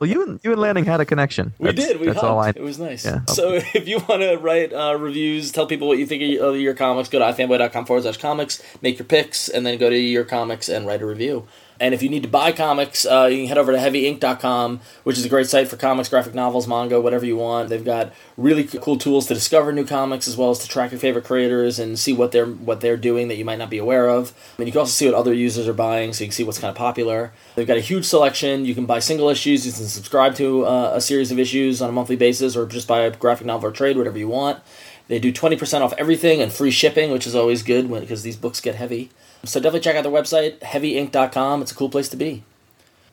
[0.00, 1.52] well, you and you and Lanning had a connection.
[1.58, 2.00] We That's- did.
[2.00, 2.48] We that's all I.
[2.50, 3.04] It was nice.
[3.04, 3.24] Yeah.
[3.26, 6.74] So if you want to write uh, reviews, tell people what you think of your
[6.74, 10.24] comics, go to ifanboy.com forward slash comics, make your picks, and then go to your
[10.24, 11.46] comics and write a review.
[11.80, 15.16] And if you need to buy comics, uh, you can head over to heavyink.com, which
[15.16, 17.70] is a great site for comics, graphic novels, manga, whatever you want.
[17.70, 21.00] They've got really cool tools to discover new comics as well as to track your
[21.00, 24.10] favorite creators and see what they're what they're doing that you might not be aware
[24.10, 24.34] of.
[24.58, 26.58] And you can also see what other users are buying, so you can see what's
[26.58, 27.32] kind of popular.
[27.56, 28.66] They've got a huge selection.
[28.66, 29.64] You can buy single issues.
[29.64, 32.88] You can subscribe to uh, a series of issues on a monthly basis, or just
[32.88, 34.62] buy a graphic novel or trade, whatever you want.
[35.08, 38.60] They do 20% off everything and free shipping, which is always good because these books
[38.60, 39.10] get heavy.
[39.44, 41.62] So definitely check out their website, heavyink.com.
[41.62, 42.44] It's a cool place to be.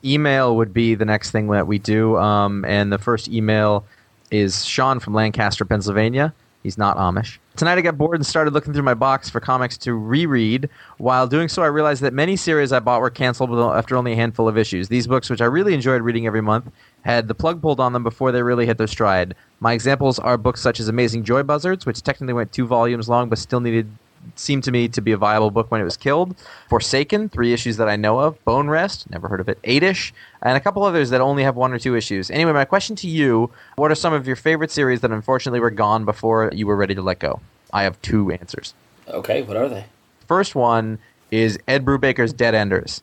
[0.04, 2.16] email would be the next thing that we do.
[2.18, 3.84] Um, and the first email
[4.30, 6.34] is Sean from Lancaster, Pennsylvania.
[6.62, 7.38] He's not Amish.
[7.56, 10.68] Tonight I got bored and started looking through my box for comics to reread.
[10.98, 14.16] While doing so, I realized that many series I bought were canceled after only a
[14.16, 14.88] handful of issues.
[14.88, 16.70] These books, which I really enjoyed reading every month,
[17.02, 19.34] had the plug pulled on them before they really hit their stride.
[19.60, 23.28] My examples are books such as Amazing Joy Buzzards, which technically went two volumes long
[23.28, 23.90] but still needed
[24.36, 26.36] seemed to me to be a viable book when it was killed.
[26.68, 28.42] Forsaken, three issues that I know of.
[28.44, 29.58] Bone Rest, never heard of it.
[29.64, 30.12] Eight-ish,
[30.42, 32.30] and a couple others that only have one or two issues.
[32.30, 35.70] Anyway, my question to you: What are some of your favorite series that unfortunately were
[35.70, 37.40] gone before you were ready to let go?
[37.72, 38.74] I have two answers.
[39.08, 39.84] Okay, what are they?
[40.26, 40.98] First one
[41.30, 43.02] is Ed Brubaker's Dead Enders.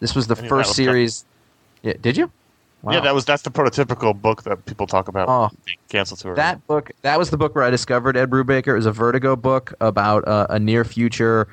[0.00, 1.24] This was the I knew that first was series.
[1.82, 2.30] Yeah, did you?
[2.82, 2.92] Wow.
[2.94, 5.50] Yeah, that was that's the prototypical book that people talk about Oh.
[5.66, 6.34] being canceled to.
[6.34, 8.68] That book, that was the book where I discovered Ed Brubaker.
[8.68, 11.46] It was a Vertigo book about uh, a near future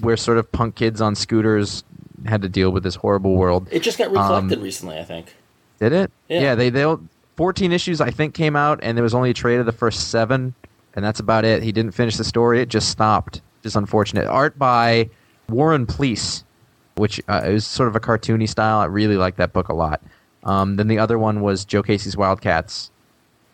[0.00, 1.84] where sort of punk kids on scooters
[2.26, 3.66] had to deal with this horrible world.
[3.70, 5.34] It just got Um, recently, I think.
[5.80, 6.10] Did it?
[6.28, 6.54] Yeah.
[6.54, 6.94] they they
[7.36, 10.10] 14 issues I think came out and there was only a trade of the first
[10.10, 10.54] 7
[10.94, 11.62] and that's about it.
[11.62, 12.60] He didn't finish the story.
[12.60, 13.40] It just stopped.
[13.62, 14.26] Just unfortunate.
[14.26, 15.08] Art by
[15.48, 16.42] Warren Pleece,
[16.96, 18.78] which uh, is sort of a cartoony style.
[18.80, 20.00] I really like that book a lot.
[20.44, 22.90] Um, then the other one was Joe Casey's Wildcats,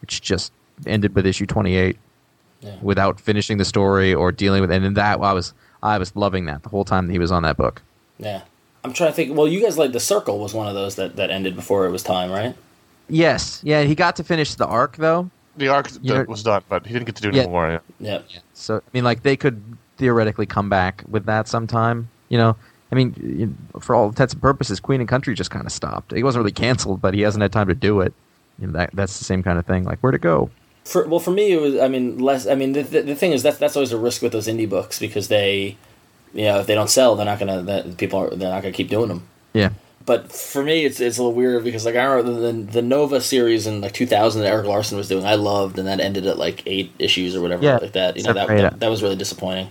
[0.00, 0.52] which just
[0.86, 1.96] ended with issue 28
[2.60, 2.74] Yeah.
[2.82, 6.46] without finishing the story or dealing with and in that I was I was loving
[6.46, 7.82] that the whole time that he was on that book.
[8.18, 8.42] Yeah.
[8.84, 9.36] I'm trying to think.
[9.36, 11.90] Well, you guys like The Circle was one of those that, that ended before it
[11.90, 12.54] was time, right?
[13.08, 13.60] Yes.
[13.64, 15.30] Yeah, he got to finish the arc though.
[15.56, 17.42] the arc You know- was done, but he didn't get to do Yeah.
[17.44, 17.80] any more.
[17.98, 18.10] Yeah.
[18.10, 18.24] Yep.
[18.54, 19.62] So I mean, like they could
[19.96, 22.08] theoretically come back with that sometime.
[22.28, 22.56] You know,
[22.92, 26.12] I mean, for all intents and purposes, Queen and Country just kind of stopped.
[26.12, 28.12] He wasn't really canceled, but he hasn't had time to do it.
[28.60, 29.84] You know, that that's the same kind of thing.
[29.84, 30.50] Like, where'd it go?
[30.84, 31.76] For, well, for me, it was.
[31.78, 32.46] I mean, less.
[32.46, 34.68] I mean, the, the, the thing is that's that's always a risk with those indie
[34.70, 35.76] books because they,
[36.32, 37.62] you know, if they don't sell, they're not gonna.
[37.62, 39.26] That people are they're not gonna keep doing them.
[39.52, 39.70] Yeah,
[40.04, 43.20] But for me, it's it's a little weird because like I remember the, the Nova
[43.20, 46.38] series in like 2000 that Erik Larsen was doing, I loved, and that ended at
[46.38, 48.16] like eight issues or whatever Yeah, like that.
[48.16, 49.68] You know, that, that that was really disappointing.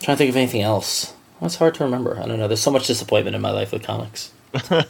[0.00, 1.12] trying to think of anything else.
[1.40, 2.20] Well, it's hard to remember.
[2.20, 2.48] I don't know.
[2.48, 4.30] There's so much disappointment in my life with comics.
[4.68, 4.88] what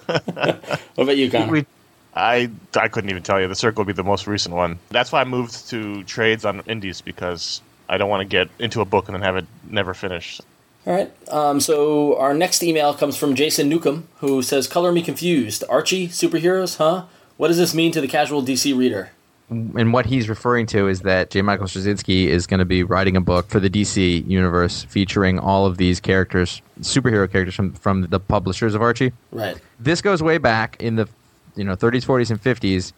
[0.97, 1.53] about you, Connor?
[1.53, 1.67] We-
[2.13, 3.47] I I couldn't even tell you.
[3.47, 4.81] The Circle would be the most recent one.
[4.91, 8.81] That's why I moved to trades on indies because I don't want to get into
[8.81, 10.41] a book and then have it never finished.
[10.87, 11.13] All right.
[11.33, 15.63] Um, so our next email comes from Jason Newcomb, who says, "Color me confused.
[15.69, 17.05] Archie superheroes, huh?
[17.37, 19.11] What does this mean to the casual DC reader?"
[19.51, 21.43] And what he's referring to is that J.
[21.43, 25.67] Michael Straczynski is going to be writing a book for the DC universe featuring all
[25.67, 29.13] of these characters, superhero characters from from the publishers of Archie.
[29.33, 29.57] Right.
[29.81, 31.09] this goes way back in the
[31.57, 32.93] you know 30s 40s and 50s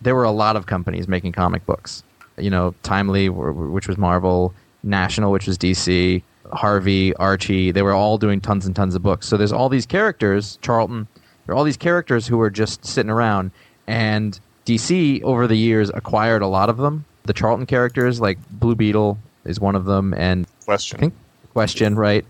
[0.00, 2.02] there were a lot of companies making comic books
[2.38, 6.22] you know timely which was marvel national which was dc
[6.52, 9.86] harvey archie they were all doing tons and tons of books so there's all these
[9.86, 11.06] characters charlton
[11.46, 13.50] there are all these characters who are just sitting around
[13.86, 18.74] and dc over the years acquired a lot of them the charlton characters like blue
[18.74, 20.96] beetle is one of them and Question.
[20.96, 21.14] I think
[21.52, 22.24] question, right?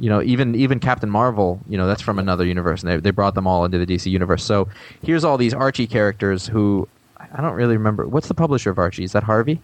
[0.00, 3.10] You know, even even Captain Marvel, you know, that's from another universe, and they they
[3.10, 4.44] brought them all into the DC universe.
[4.44, 4.68] So
[5.02, 6.86] here's all these Archie characters who
[7.32, 8.06] I don't really remember.
[8.08, 9.04] What's the publisher of Archie?
[9.04, 9.60] Is that Harvey?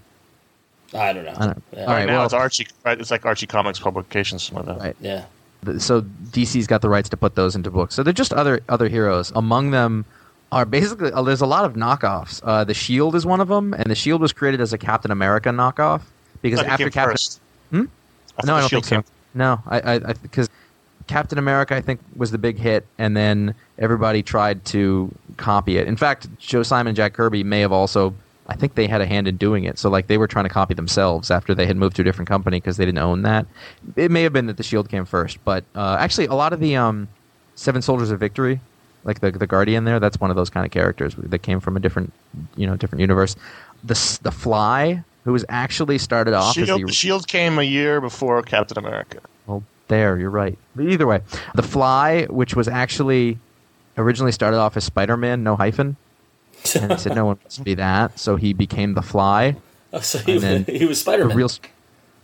[0.95, 1.35] I don't know.
[1.37, 1.81] I don't- Yeah.
[1.81, 2.69] all Right right, now well- it's Archie.
[2.85, 4.45] Right, it's like Archie Comics Publications.
[4.45, 4.85] Something like that.
[4.85, 4.97] Right.
[5.67, 5.79] Yeah.
[5.79, 7.95] So DC's got the rights to put those into books.
[7.95, 9.33] So they're just other other heroes.
[9.35, 10.05] Among them
[10.53, 12.41] are basically uh, there's a lot of knockoffs.
[12.45, 15.11] Uh, the Shield is one of them, and the Shield was created as a Captain
[15.11, 16.03] America knockoff
[16.43, 17.41] because I thought it after Captain.
[17.71, 17.85] Hmm?
[18.45, 19.03] No, I don't think so.
[19.35, 20.49] No, I because
[21.07, 25.89] Captain America, I think, was the big hit, and then everybody tried to copy it.
[25.89, 28.15] In fact, Joe Simon, and Jack Kirby may have also,
[28.47, 29.79] I think, they had a hand in doing it.
[29.79, 32.29] So, like, they were trying to copy themselves after they had moved to a different
[32.29, 33.47] company because they didn't own that.
[33.97, 36.61] It may have been that the Shield came first, but uh, actually, a lot of
[36.61, 37.09] the um,
[37.55, 38.61] Seven Soldiers of Victory,
[39.05, 41.77] like the the Guardian, there, that's one of those kind of characters that came from
[41.77, 42.13] a different,
[42.57, 43.37] you know, different universe.
[43.85, 47.63] The the Fly, who was actually started off as Shield, the the Shield came a
[47.65, 49.19] year before Captain America.
[49.47, 50.57] well, there, you're right.
[50.77, 51.21] But either way,
[51.55, 53.39] The Fly, which was actually
[53.99, 55.97] originally started off as Spider Man, no hyphen.
[56.77, 59.57] And they said no one wants to be that, so he became The Fly.
[59.93, 61.37] Oh, so he, And then he was Spider The Man.
[61.39, 61.51] real,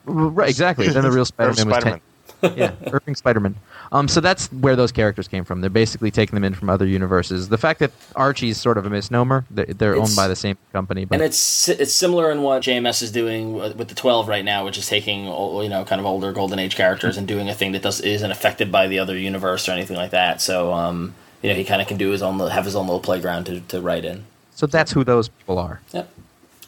[0.04, 0.88] right, exactly.
[0.88, 1.92] Then the real Spider Man was Spider-Man.
[1.94, 2.00] ten,
[2.43, 3.57] yeah, Irving Spider Man.
[3.93, 5.61] Um, so that's where those characters came from.
[5.61, 7.49] They're basically taking them in from other universes.
[7.49, 11.05] The fact that Archie's sort of a misnomer, they're, they're owned by the same company,
[11.05, 14.64] but and it's it's similar in what JMS is doing with the 12 right now,
[14.64, 17.72] which is taking you know kind of older Golden Age characters and doing a thing
[17.72, 20.41] that does isn't affected by the other universe or anything like that.
[20.41, 23.01] So um, you know he kind of can do his own have his own little
[23.01, 24.24] playground to, to write in.
[24.55, 25.80] so that's who those people are.
[25.93, 26.11] Yep.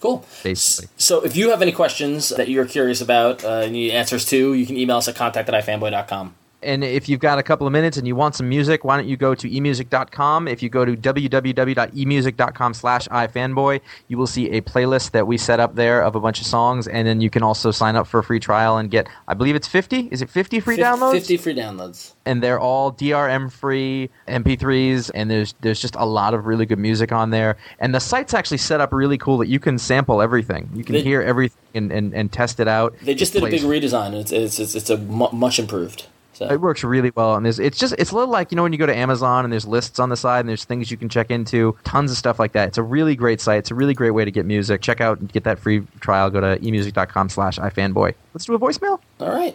[0.01, 0.25] Cool.
[0.43, 0.89] Basically.
[0.97, 4.25] So if you have any questions that you're curious about uh, and you need answers
[4.27, 6.35] to, you can email us at contact at ifanboy.com.
[6.63, 9.09] And if you've got a couple of minutes and you want some music, why don't
[9.09, 10.47] you go to emusic.com?
[10.49, 15.61] If you go to www.emusic.com slash ifanboy, you will see a playlist that we set
[15.61, 16.87] up there of a bunch of songs.
[16.89, 19.55] And then you can also sign up for a free trial and get, I believe
[19.57, 20.09] it's 50?
[20.11, 21.13] Is it 50 free Fif- downloads?
[21.13, 22.13] 50 free downloads.
[22.27, 26.79] and they're all DRM free MP3s, and there's there's just a lot of really good
[26.79, 27.57] music on there.
[27.79, 30.69] And the site's actually set up really cool that you can sample everything.
[30.75, 32.95] You can They- hear everything and, and, and test it out.
[33.03, 34.13] They just did a big redesign.
[34.15, 36.07] It's it's it's, it's a mu- much improved.
[36.41, 38.63] So It works really well, and there's it's just it's a little like you know
[38.63, 40.97] when you go to Amazon and there's lists on the side and there's things you
[40.97, 42.69] can check into, tons of stuff like that.
[42.69, 43.59] It's a really great site.
[43.59, 44.81] It's a really great way to get music.
[44.81, 46.31] Check out and get that free trial.
[46.31, 48.15] Go to emusic.com/slash ifanboy.
[48.33, 49.01] Let's do a voicemail.
[49.21, 49.55] all right.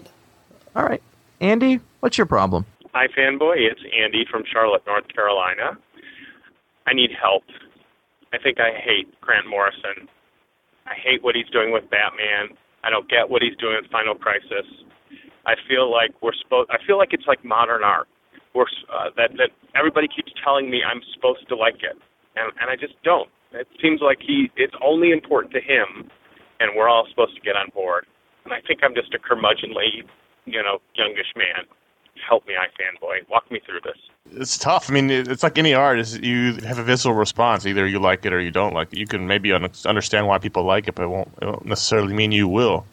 [0.76, 1.02] All right,
[1.42, 2.66] Andy, what's your problem?
[2.94, 3.56] Hi, fanboy.
[3.72, 5.78] It's Andy from Charlotte, North Carolina.
[6.86, 7.44] I need help.
[8.32, 10.08] I think I hate Grant Morrison.
[10.86, 12.56] I hate what he's doing with Batman.
[12.84, 14.68] I don't get what he's doing with Final Crisis.
[15.46, 16.70] I feel like we're supposed.
[16.72, 18.08] I feel like it's like modern art.
[18.54, 21.98] We're uh, that that everybody keeps telling me I'm supposed to like it,
[22.36, 23.30] and and I just don't.
[23.52, 26.10] It seems like he it's only important to him,
[26.60, 28.06] and we're all supposed to get on board.
[28.46, 30.04] And I think I'm just a curmudgeonly,
[30.46, 31.66] you know, youngish man
[32.30, 33.30] help me, I fanboy.
[33.30, 33.98] Walk me through this.
[34.40, 34.90] It's tough.
[34.90, 36.00] I mean, it- it's like any art.
[36.00, 37.66] Is you have a visceral response.
[37.66, 38.98] Either you like it or you don't like it.
[39.00, 42.14] You can maybe un- understand why people like it, but it won't, it won't necessarily
[42.14, 42.86] mean you will.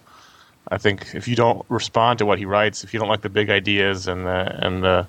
[0.69, 3.29] I think if you don't respond to what he writes, if you don't like the
[3.29, 5.07] big ideas and the and the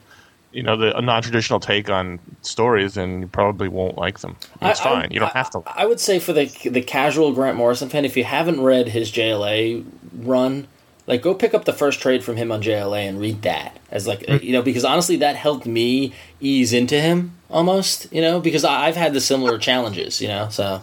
[0.51, 4.35] you know the non-traditional take on stories, then you probably won't like them.
[4.61, 5.11] And it's I- I- fine.
[5.11, 5.61] you don't have to.
[5.65, 9.11] I would say for the the casual Grant Morrison fan, if you haven't read his
[9.11, 9.83] JLA
[10.17, 10.67] run,
[11.07, 14.07] like go pick up the first trade from him on JLA and read that as
[14.07, 18.63] like you know because honestly that helped me ease into him almost you know because
[18.63, 20.81] I, I've had the similar challenges you know so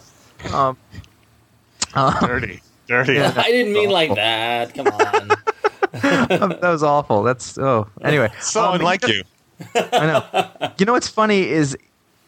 [0.52, 0.76] Um,
[2.20, 2.60] dirty,
[2.91, 3.18] dirty.
[3.20, 5.28] I didn't mean like that come on
[5.93, 7.22] that was awful.
[7.22, 7.88] That's oh.
[8.03, 9.22] Anyway, So um, unlike you.
[9.74, 10.70] I know.
[10.78, 11.76] You know what's funny is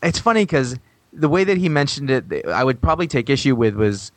[0.02, 0.76] it's funny because
[1.12, 4.10] the way that he mentioned it, I would probably take issue with was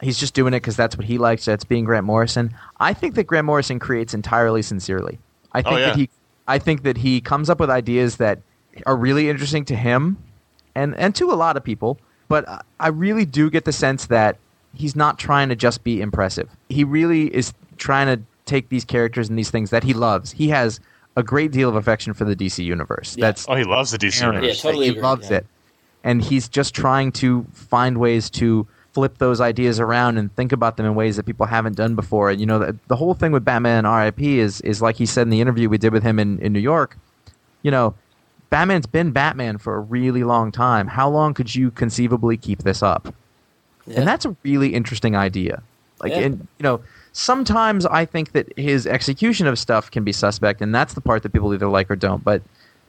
[0.00, 1.44] he's just doing it because that's what he likes.
[1.44, 2.54] That's being Grant Morrison.
[2.80, 5.18] I think that Grant Morrison creates entirely sincerely.
[5.52, 5.86] I think Oh, yeah.
[5.88, 6.10] that he,
[6.48, 8.40] I think that he comes up with ideas that
[8.86, 10.18] are really interesting to him,
[10.74, 11.98] and and to a lot of people.
[12.28, 14.36] But I- I really do get the sense that
[14.74, 16.48] he's not trying to just be impressive.
[16.68, 20.32] He really is trying to take these characters and these things that he loves.
[20.32, 20.80] He has
[21.16, 23.16] a great deal of affection for the DC universe.
[23.16, 23.26] Yeah.
[23.26, 24.34] That's Oh, he loves the DC Aaron.
[24.36, 24.56] universe.
[24.58, 25.38] Yeah, totally he agree, loves yeah.
[25.38, 25.46] it,
[26.02, 30.76] and he's just trying to find ways to flip those ideas around and think about
[30.76, 32.30] them in ways that people haven't done before.
[32.30, 35.22] And you know, the, the whole thing with Batman RIP is is like he said
[35.22, 36.96] in the interview we did with him in in New York.
[37.62, 37.94] You know,
[38.50, 40.86] Batman's been Batman for a really long time.
[40.88, 43.12] How long could you conceivably keep this up?
[43.86, 43.98] Yeah.
[44.00, 45.62] And that's a really interesting idea.
[46.02, 46.20] Like, Yeah.
[46.20, 46.80] and you know,
[47.12, 51.22] sometimes I think that his execution of stuff can be suspect, and that's the part
[51.22, 52.22] that people either like or don't.
[52.24, 52.42] But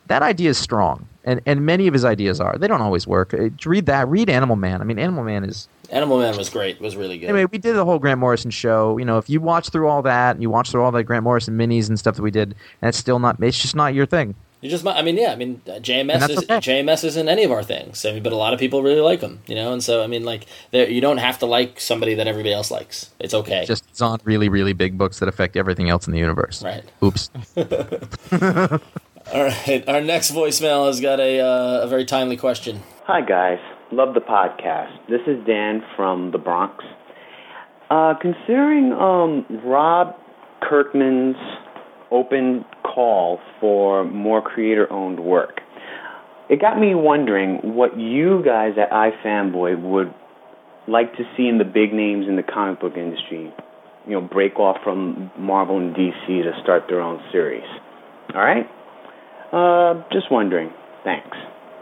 [0.08, 2.58] that idea is strong, and and many of his ideas are.
[2.58, 3.34] They don't always work.
[3.34, 4.08] Uh, Read that.
[4.08, 4.82] Read Animal Man.
[4.82, 5.68] I mean, Animal Man is.
[5.92, 8.98] Animal Man was great was really good Anyway, we did the whole Grant Morrison show.
[8.98, 11.24] You know, if you watch through all that, and you watch through all the Grant
[11.24, 13.42] Morrison minis and stuff that we did, and it's still not.
[13.42, 14.34] It's just not your thing.
[14.66, 16.58] You just, might- I mean, yeah, I mean, uh, JMS is okay.
[16.58, 18.04] JMS isn't any of our things.
[18.06, 19.72] I mean, but a lot of people really like them, you know.
[19.72, 23.12] And so, I mean, like, you don't have to like somebody that everybody else likes.
[23.20, 26.20] It's okay, Just it's on really, really big books that affect everything else in the
[26.20, 26.64] universe.
[26.64, 26.84] right.
[27.04, 27.30] Oops.
[29.34, 29.84] All right.
[29.88, 32.82] Our next voicemail has got a uh, a very timely question.
[33.06, 33.60] Hi, guys.
[33.92, 34.98] Love the podcast.
[35.10, 36.84] This is Dan from the Bronx.
[37.90, 40.16] Uh, considering um, Rob
[40.62, 41.38] Kirkman's
[42.12, 45.62] open call for more creator owned work,
[46.50, 50.14] it got me wondering what you guys at iFanboy would
[50.88, 53.52] like to see in the big names in the comic book industry.
[54.08, 57.66] You know, break off from Marvel and DC to start their own series.
[58.36, 58.68] All right?
[59.52, 60.72] Uh, just wondering.
[61.04, 61.36] Thanks.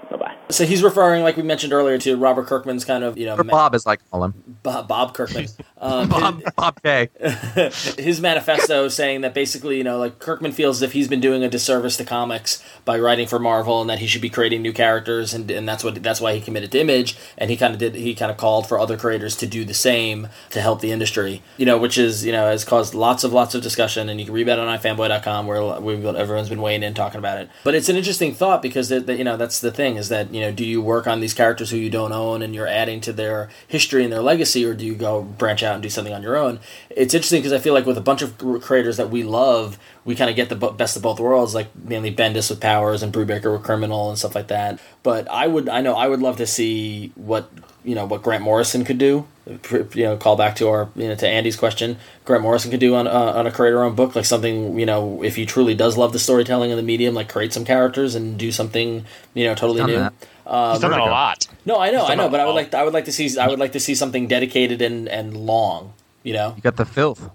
[0.10, 0.36] Bye bye.
[0.49, 3.43] So he's referring, like we mentioned earlier, to Robert Kirkman's kind of, you know, Or
[3.43, 4.58] ma- Bob, as I call him.
[4.62, 5.47] Bob, Bob Kirkman.
[5.84, 7.10] Um, Bob, Bob K.
[7.97, 11.43] his manifesto saying that basically, you know, like Kirkman feels as if he's been doing
[11.43, 14.72] a disservice to comics by writing for Marvel, and that he should be creating new
[14.72, 17.80] characters, and, and that's what that's why he committed to Image, and he kind of
[17.82, 20.89] did he kind of called for other creators to do the same to help the
[20.93, 24.22] industry, you know, which is you know has caused lots of lots of discussion, and
[24.22, 27.20] you can read about it on ifanboy.com where we've got, everyone's been weighing in talking
[27.20, 27.49] about it.
[27.66, 30.34] But it's an interesting thought because that that, you know that's the thing is that
[30.34, 33.02] you know do you work on these characters who you don't own and you're adding
[33.02, 35.89] to their history and their legacy, or do you go branch out out and do
[35.89, 36.60] something on your own.
[36.89, 40.16] It's interesting because I feel like with a bunch of creators that we love, we
[40.16, 43.51] kind of get the best of both worlds, like mainly Bendis with Powers and Brubaker
[43.51, 44.80] with Criminal and stuff like that.
[45.01, 47.49] But I would, I know, I would love to see what
[47.84, 49.28] you know what Grant Morrison could do.
[49.45, 51.97] You know, call back to our you know to Andy's question.
[52.26, 55.36] Grant Morrison could do on uh, on a creator-owned book, like something you know if
[55.36, 58.51] he truly does love the storytelling of the medium, like create some characters and do
[58.51, 59.97] something you know totally new.
[59.97, 60.14] That.
[60.45, 61.47] Um, He's done that a lot.
[61.66, 63.47] No, I know, I know, but I would like I would like to see I
[63.47, 65.93] would like to see something dedicated and and long.
[66.24, 67.30] You know, you got the filth,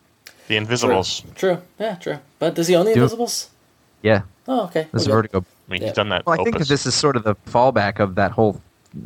[0.48, 1.20] the Invisibles.
[1.34, 1.62] True, true.
[1.78, 2.18] yeah, true.
[2.38, 3.50] But does he own the do Invisibles?
[4.02, 4.22] Yeah.
[4.46, 4.88] Oh, okay.
[4.92, 5.44] This is Vertigo.
[5.68, 5.88] I mean, yeah.
[5.88, 6.26] he's done that.
[6.26, 8.60] Well, I think that this is sort of the fallback of that whole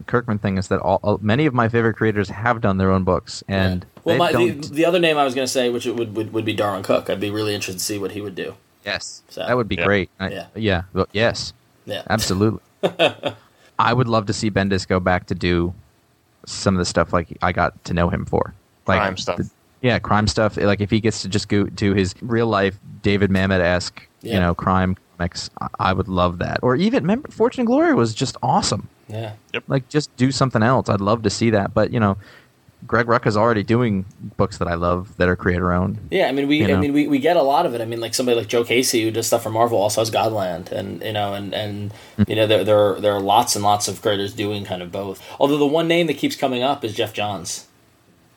[0.07, 3.05] Kirkman thing is that all uh, many of my favorite creators have done their own
[3.05, 4.01] books, and yeah.
[4.05, 6.45] well, my, the, the, other name I was going to say, which would, would would
[6.45, 7.11] be Darwyn Cooke.
[7.11, 8.55] I'd be really interested to see what he would do.
[8.85, 10.11] Yes, so, that would be great.
[10.21, 11.53] I, yeah, yeah, well, yes,
[11.85, 12.61] yeah, absolutely.
[13.79, 15.75] I would love to see Bendis go back to do
[16.47, 18.55] some of the stuff like I got to know him for,
[18.87, 19.39] like crime stuff.
[19.39, 19.51] The,
[19.83, 20.57] yeah, crime stuff.
[20.57, 24.35] Like if he gets to just go to his real life David Mamet esque, yeah.
[24.35, 26.61] you know, crime comics, I would love that.
[26.63, 28.89] Or even remember, Fortune and Glory was just awesome.
[29.09, 29.35] Yeah.
[29.53, 29.65] Yep.
[29.69, 30.89] Like just do something else.
[30.89, 31.75] I'd love to see that.
[31.75, 32.17] But you know,
[32.87, 34.05] Greg Ruck is already doing
[34.37, 35.99] books that I love that are creator owned.
[36.11, 37.81] Yeah, I mean we I mean we, we get a lot of it.
[37.81, 40.73] I mean like somebody like Joe Casey who does stuff for Marvel also has Godland
[40.73, 42.25] and you know and and mm-hmm.
[42.29, 44.91] you know there there are, there are lots and lots of creators doing kind of
[44.91, 45.23] both.
[45.39, 47.67] Although the one name that keeps coming up is Geoff Johns.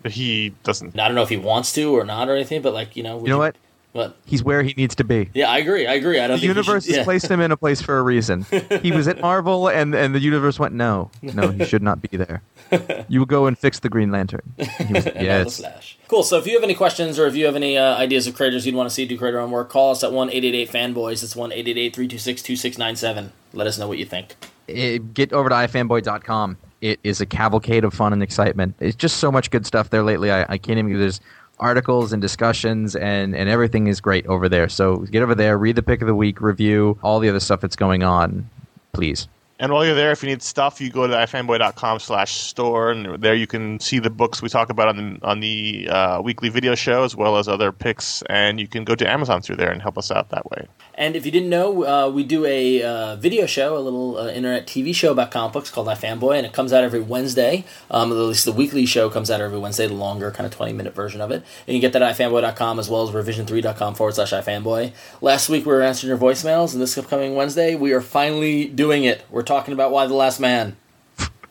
[0.05, 0.99] But he doesn't.
[0.99, 3.21] I don't know if he wants to or not or anything, but like you know.
[3.21, 3.55] You know you, what?
[3.93, 4.15] What?
[4.27, 5.31] He's where he needs to be.
[5.33, 5.87] Yeah, I agree.
[5.87, 6.19] I agree.
[6.19, 6.39] I don't.
[6.39, 6.97] The universe should, yeah.
[6.97, 8.45] has placed him in a place for a reason.
[8.83, 12.15] he was at Marvel, and and the universe went, no, no, he should not be
[12.15, 12.43] there.
[13.07, 14.41] You will go and fix the Green Lantern.
[14.57, 15.61] He was, yes.
[16.07, 16.23] Cool.
[16.23, 18.65] So if you have any questions or if you have any uh, ideas of creators
[18.65, 20.69] you'd want to see do creator on work, call us at one eight eight eight
[20.69, 21.23] fanboys.
[21.23, 23.31] It's one eight eight eight three two six two six nine seven.
[23.53, 24.35] Let us know what you think.
[24.67, 26.57] It, eh, get over to ifanboy.com.
[26.86, 28.75] It is a cavalcade of fun and excitement.
[28.79, 30.31] It's just so much good stuff there lately.
[30.31, 30.99] I, I can't even.
[30.99, 31.19] There's
[31.59, 34.69] articles and discussions and, and everything is great over there.
[34.69, 37.61] So get over there, read the pick of the week, review all the other stuff
[37.61, 38.47] that's going on,
[38.93, 39.27] please.
[39.57, 43.21] And while you're there, if you need stuff, you go to ifanboy.com slash store, and
[43.23, 46.49] there you can see the books we talk about on the, on the uh, weekly
[46.49, 49.71] video show, as well as other picks, and you can go to Amazon through there
[49.71, 50.67] and help us out that way.
[50.95, 54.27] And if you didn't know, uh, we do a uh, video show, a little uh,
[54.27, 57.63] internet TV show about comic books called iFanboy, and it comes out every Wednesday.
[57.89, 60.73] Um, at least the weekly show comes out every Wednesday, the longer, kind of 20
[60.73, 61.43] minute version of it.
[61.65, 64.91] And you can get that at ifanboy.com as well as revision3.com forward slash ifanboy.
[65.21, 69.05] Last week we were answering your voicemails, and this upcoming Wednesday we are finally doing
[69.05, 69.23] it.
[69.29, 70.75] We're talking about Y the Last Man.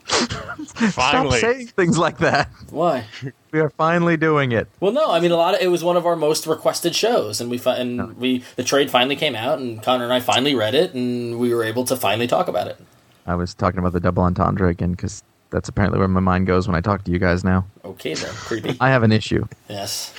[0.06, 1.38] Finally.
[1.38, 2.50] Stop saying things like that.
[2.70, 3.04] Why?
[3.52, 4.68] We are finally doing it.
[4.80, 7.40] Well, no, I mean a lot of it was one of our most requested shows,
[7.40, 8.06] and we fi- and no.
[8.18, 11.54] we the trade finally came out, and Connor and I finally read it, and we
[11.54, 12.78] were able to finally talk about it.
[13.26, 16.66] I was talking about the double entendre again because that's apparently where my mind goes
[16.66, 17.64] when I talk to you guys now.
[17.84, 18.76] Okay, then, creepy.
[18.80, 19.46] I have an issue.
[19.68, 20.12] Yes.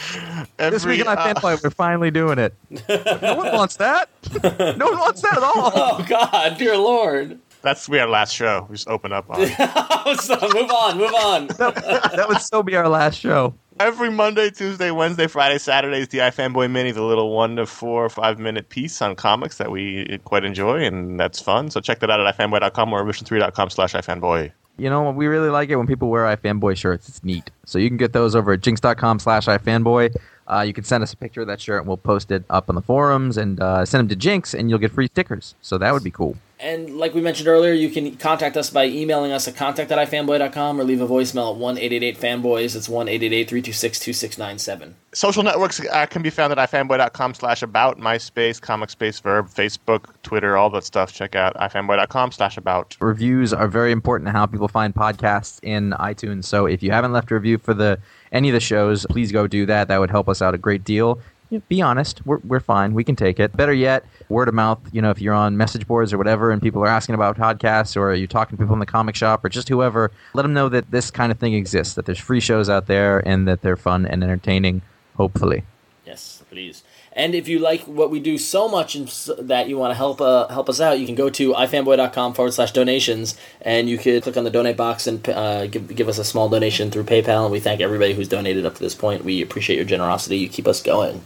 [0.58, 2.54] Every, this week on uh, Fanboy, we're finally doing it.
[2.90, 4.10] no one wants that.
[4.42, 5.72] No one wants that at all.
[5.76, 7.40] Oh God, dear Lord.
[7.66, 8.68] That's we our last show.
[8.70, 9.38] We just open up on.
[10.18, 11.48] so move on, move on.
[11.58, 13.56] that, that would still be our last show.
[13.80, 18.06] Every Monday, Tuesday, Wednesday, Friday, Saturday is the iFanboy Mini, the little one to four
[18.06, 21.72] or five minute piece on comics that we quite enjoy, and that's fun.
[21.72, 24.52] So check that out at ifanboy.com or revision3.com slash ifanboy.
[24.78, 27.10] You know, we really like it when people wear iFanboy shirts.
[27.10, 27.50] It's neat.
[27.66, 30.16] So you can get those over at jinx.com slash iFanboy.
[30.48, 32.70] Uh, you can send us a picture of that shirt and we'll post it up
[32.70, 35.56] on the forums and uh, send them to Jinx and you'll get free stickers.
[35.64, 36.38] So that would be cool.
[36.60, 40.10] And like we mentioned earlier, you can contact us by emailing us at contact at
[40.10, 44.96] ifanboy.com or leave a voicemail at 1 fanboys It's 1 326 2697.
[45.14, 50.08] Social networks uh, can be found at ifanboy.com slash about, MySpace, Comic Space Verb, Facebook,
[50.24, 51.14] Twitter, all that stuff.
[51.14, 52.96] Check out ifanboy.com slash about.
[53.00, 56.46] Reviews are very important to how people find podcasts in iTunes.
[56.46, 58.00] So if you haven't left a review for the
[58.32, 59.88] any of the shows, please go do that.
[59.88, 61.20] That would help us out a great deal.
[61.68, 62.94] Be honest, we're, we're fine.
[62.94, 63.56] We can take it.
[63.56, 64.80] Better yet, word of mouth.
[64.92, 67.96] You know, if you're on message boards or whatever, and people are asking about podcasts,
[67.96, 70.70] or you're talking to people in the comic shop, or just whoever, let them know
[70.70, 71.96] that this kind of thing exists.
[71.96, 74.82] That there's free shows out there, and that they're fun and entertaining.
[75.16, 75.64] Hopefully.
[76.06, 76.84] Yes, please.
[77.14, 79.08] And if you like what we do so much and
[79.48, 82.54] that you want to help uh, help us out, you can go to ifanboy.com forward
[82.54, 86.18] slash donations and you can click on the donate box and uh, give, give us
[86.18, 87.44] a small donation through PayPal.
[87.44, 89.24] And we thank everybody who's donated up to this point.
[89.24, 90.38] We appreciate your generosity.
[90.38, 91.22] You keep us going.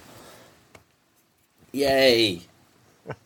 [1.72, 2.42] Yay.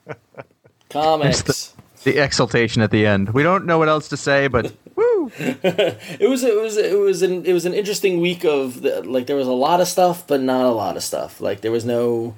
[0.90, 1.74] Comics.
[2.04, 3.30] The, the, exultation at the end.
[3.30, 5.32] We don't know what else to say, but woo!
[5.38, 9.28] it was it was it was an it was an interesting week of the, like
[9.28, 11.42] there was a lot of stuff, but not a lot of stuff.
[11.42, 12.36] Like there was no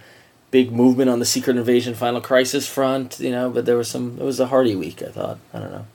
[0.51, 4.17] big movement on the Secret Invasion Final Crisis front, you know, but there was some.
[4.19, 5.01] It was a hearty week.
[5.01, 5.39] I thought.
[5.53, 5.85] I don't know.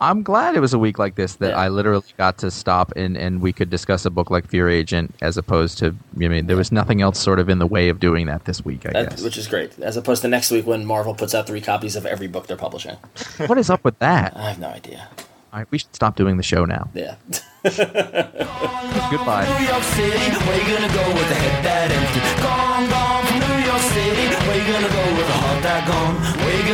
[0.00, 1.56] I'm glad it was a week like this that Yeah.
[1.58, 5.14] I literally got to stop and, and we could discuss a book like Fear Agent
[5.22, 8.00] as opposed to I mean there was nothing else sort of in the way of
[8.00, 8.86] doing that this week.
[8.86, 9.22] I That, guess.
[9.22, 12.06] which is great, as opposed to next week when Marvel puts out three copies of
[12.06, 12.96] every book they're publishing.
[13.46, 14.36] what is up with that?
[14.36, 15.08] I have no idea.
[15.52, 16.90] All right, we should stop doing the show now.
[16.94, 17.14] Yeah.
[17.62, 19.46] Goodbye.
[19.46, 22.20] New York City, where you gonna go with a head that empty?
[22.42, 26.14] Gone, gone from New York City, where you gonna go with a heart that gone?
[26.42, 26.73] Where you gonna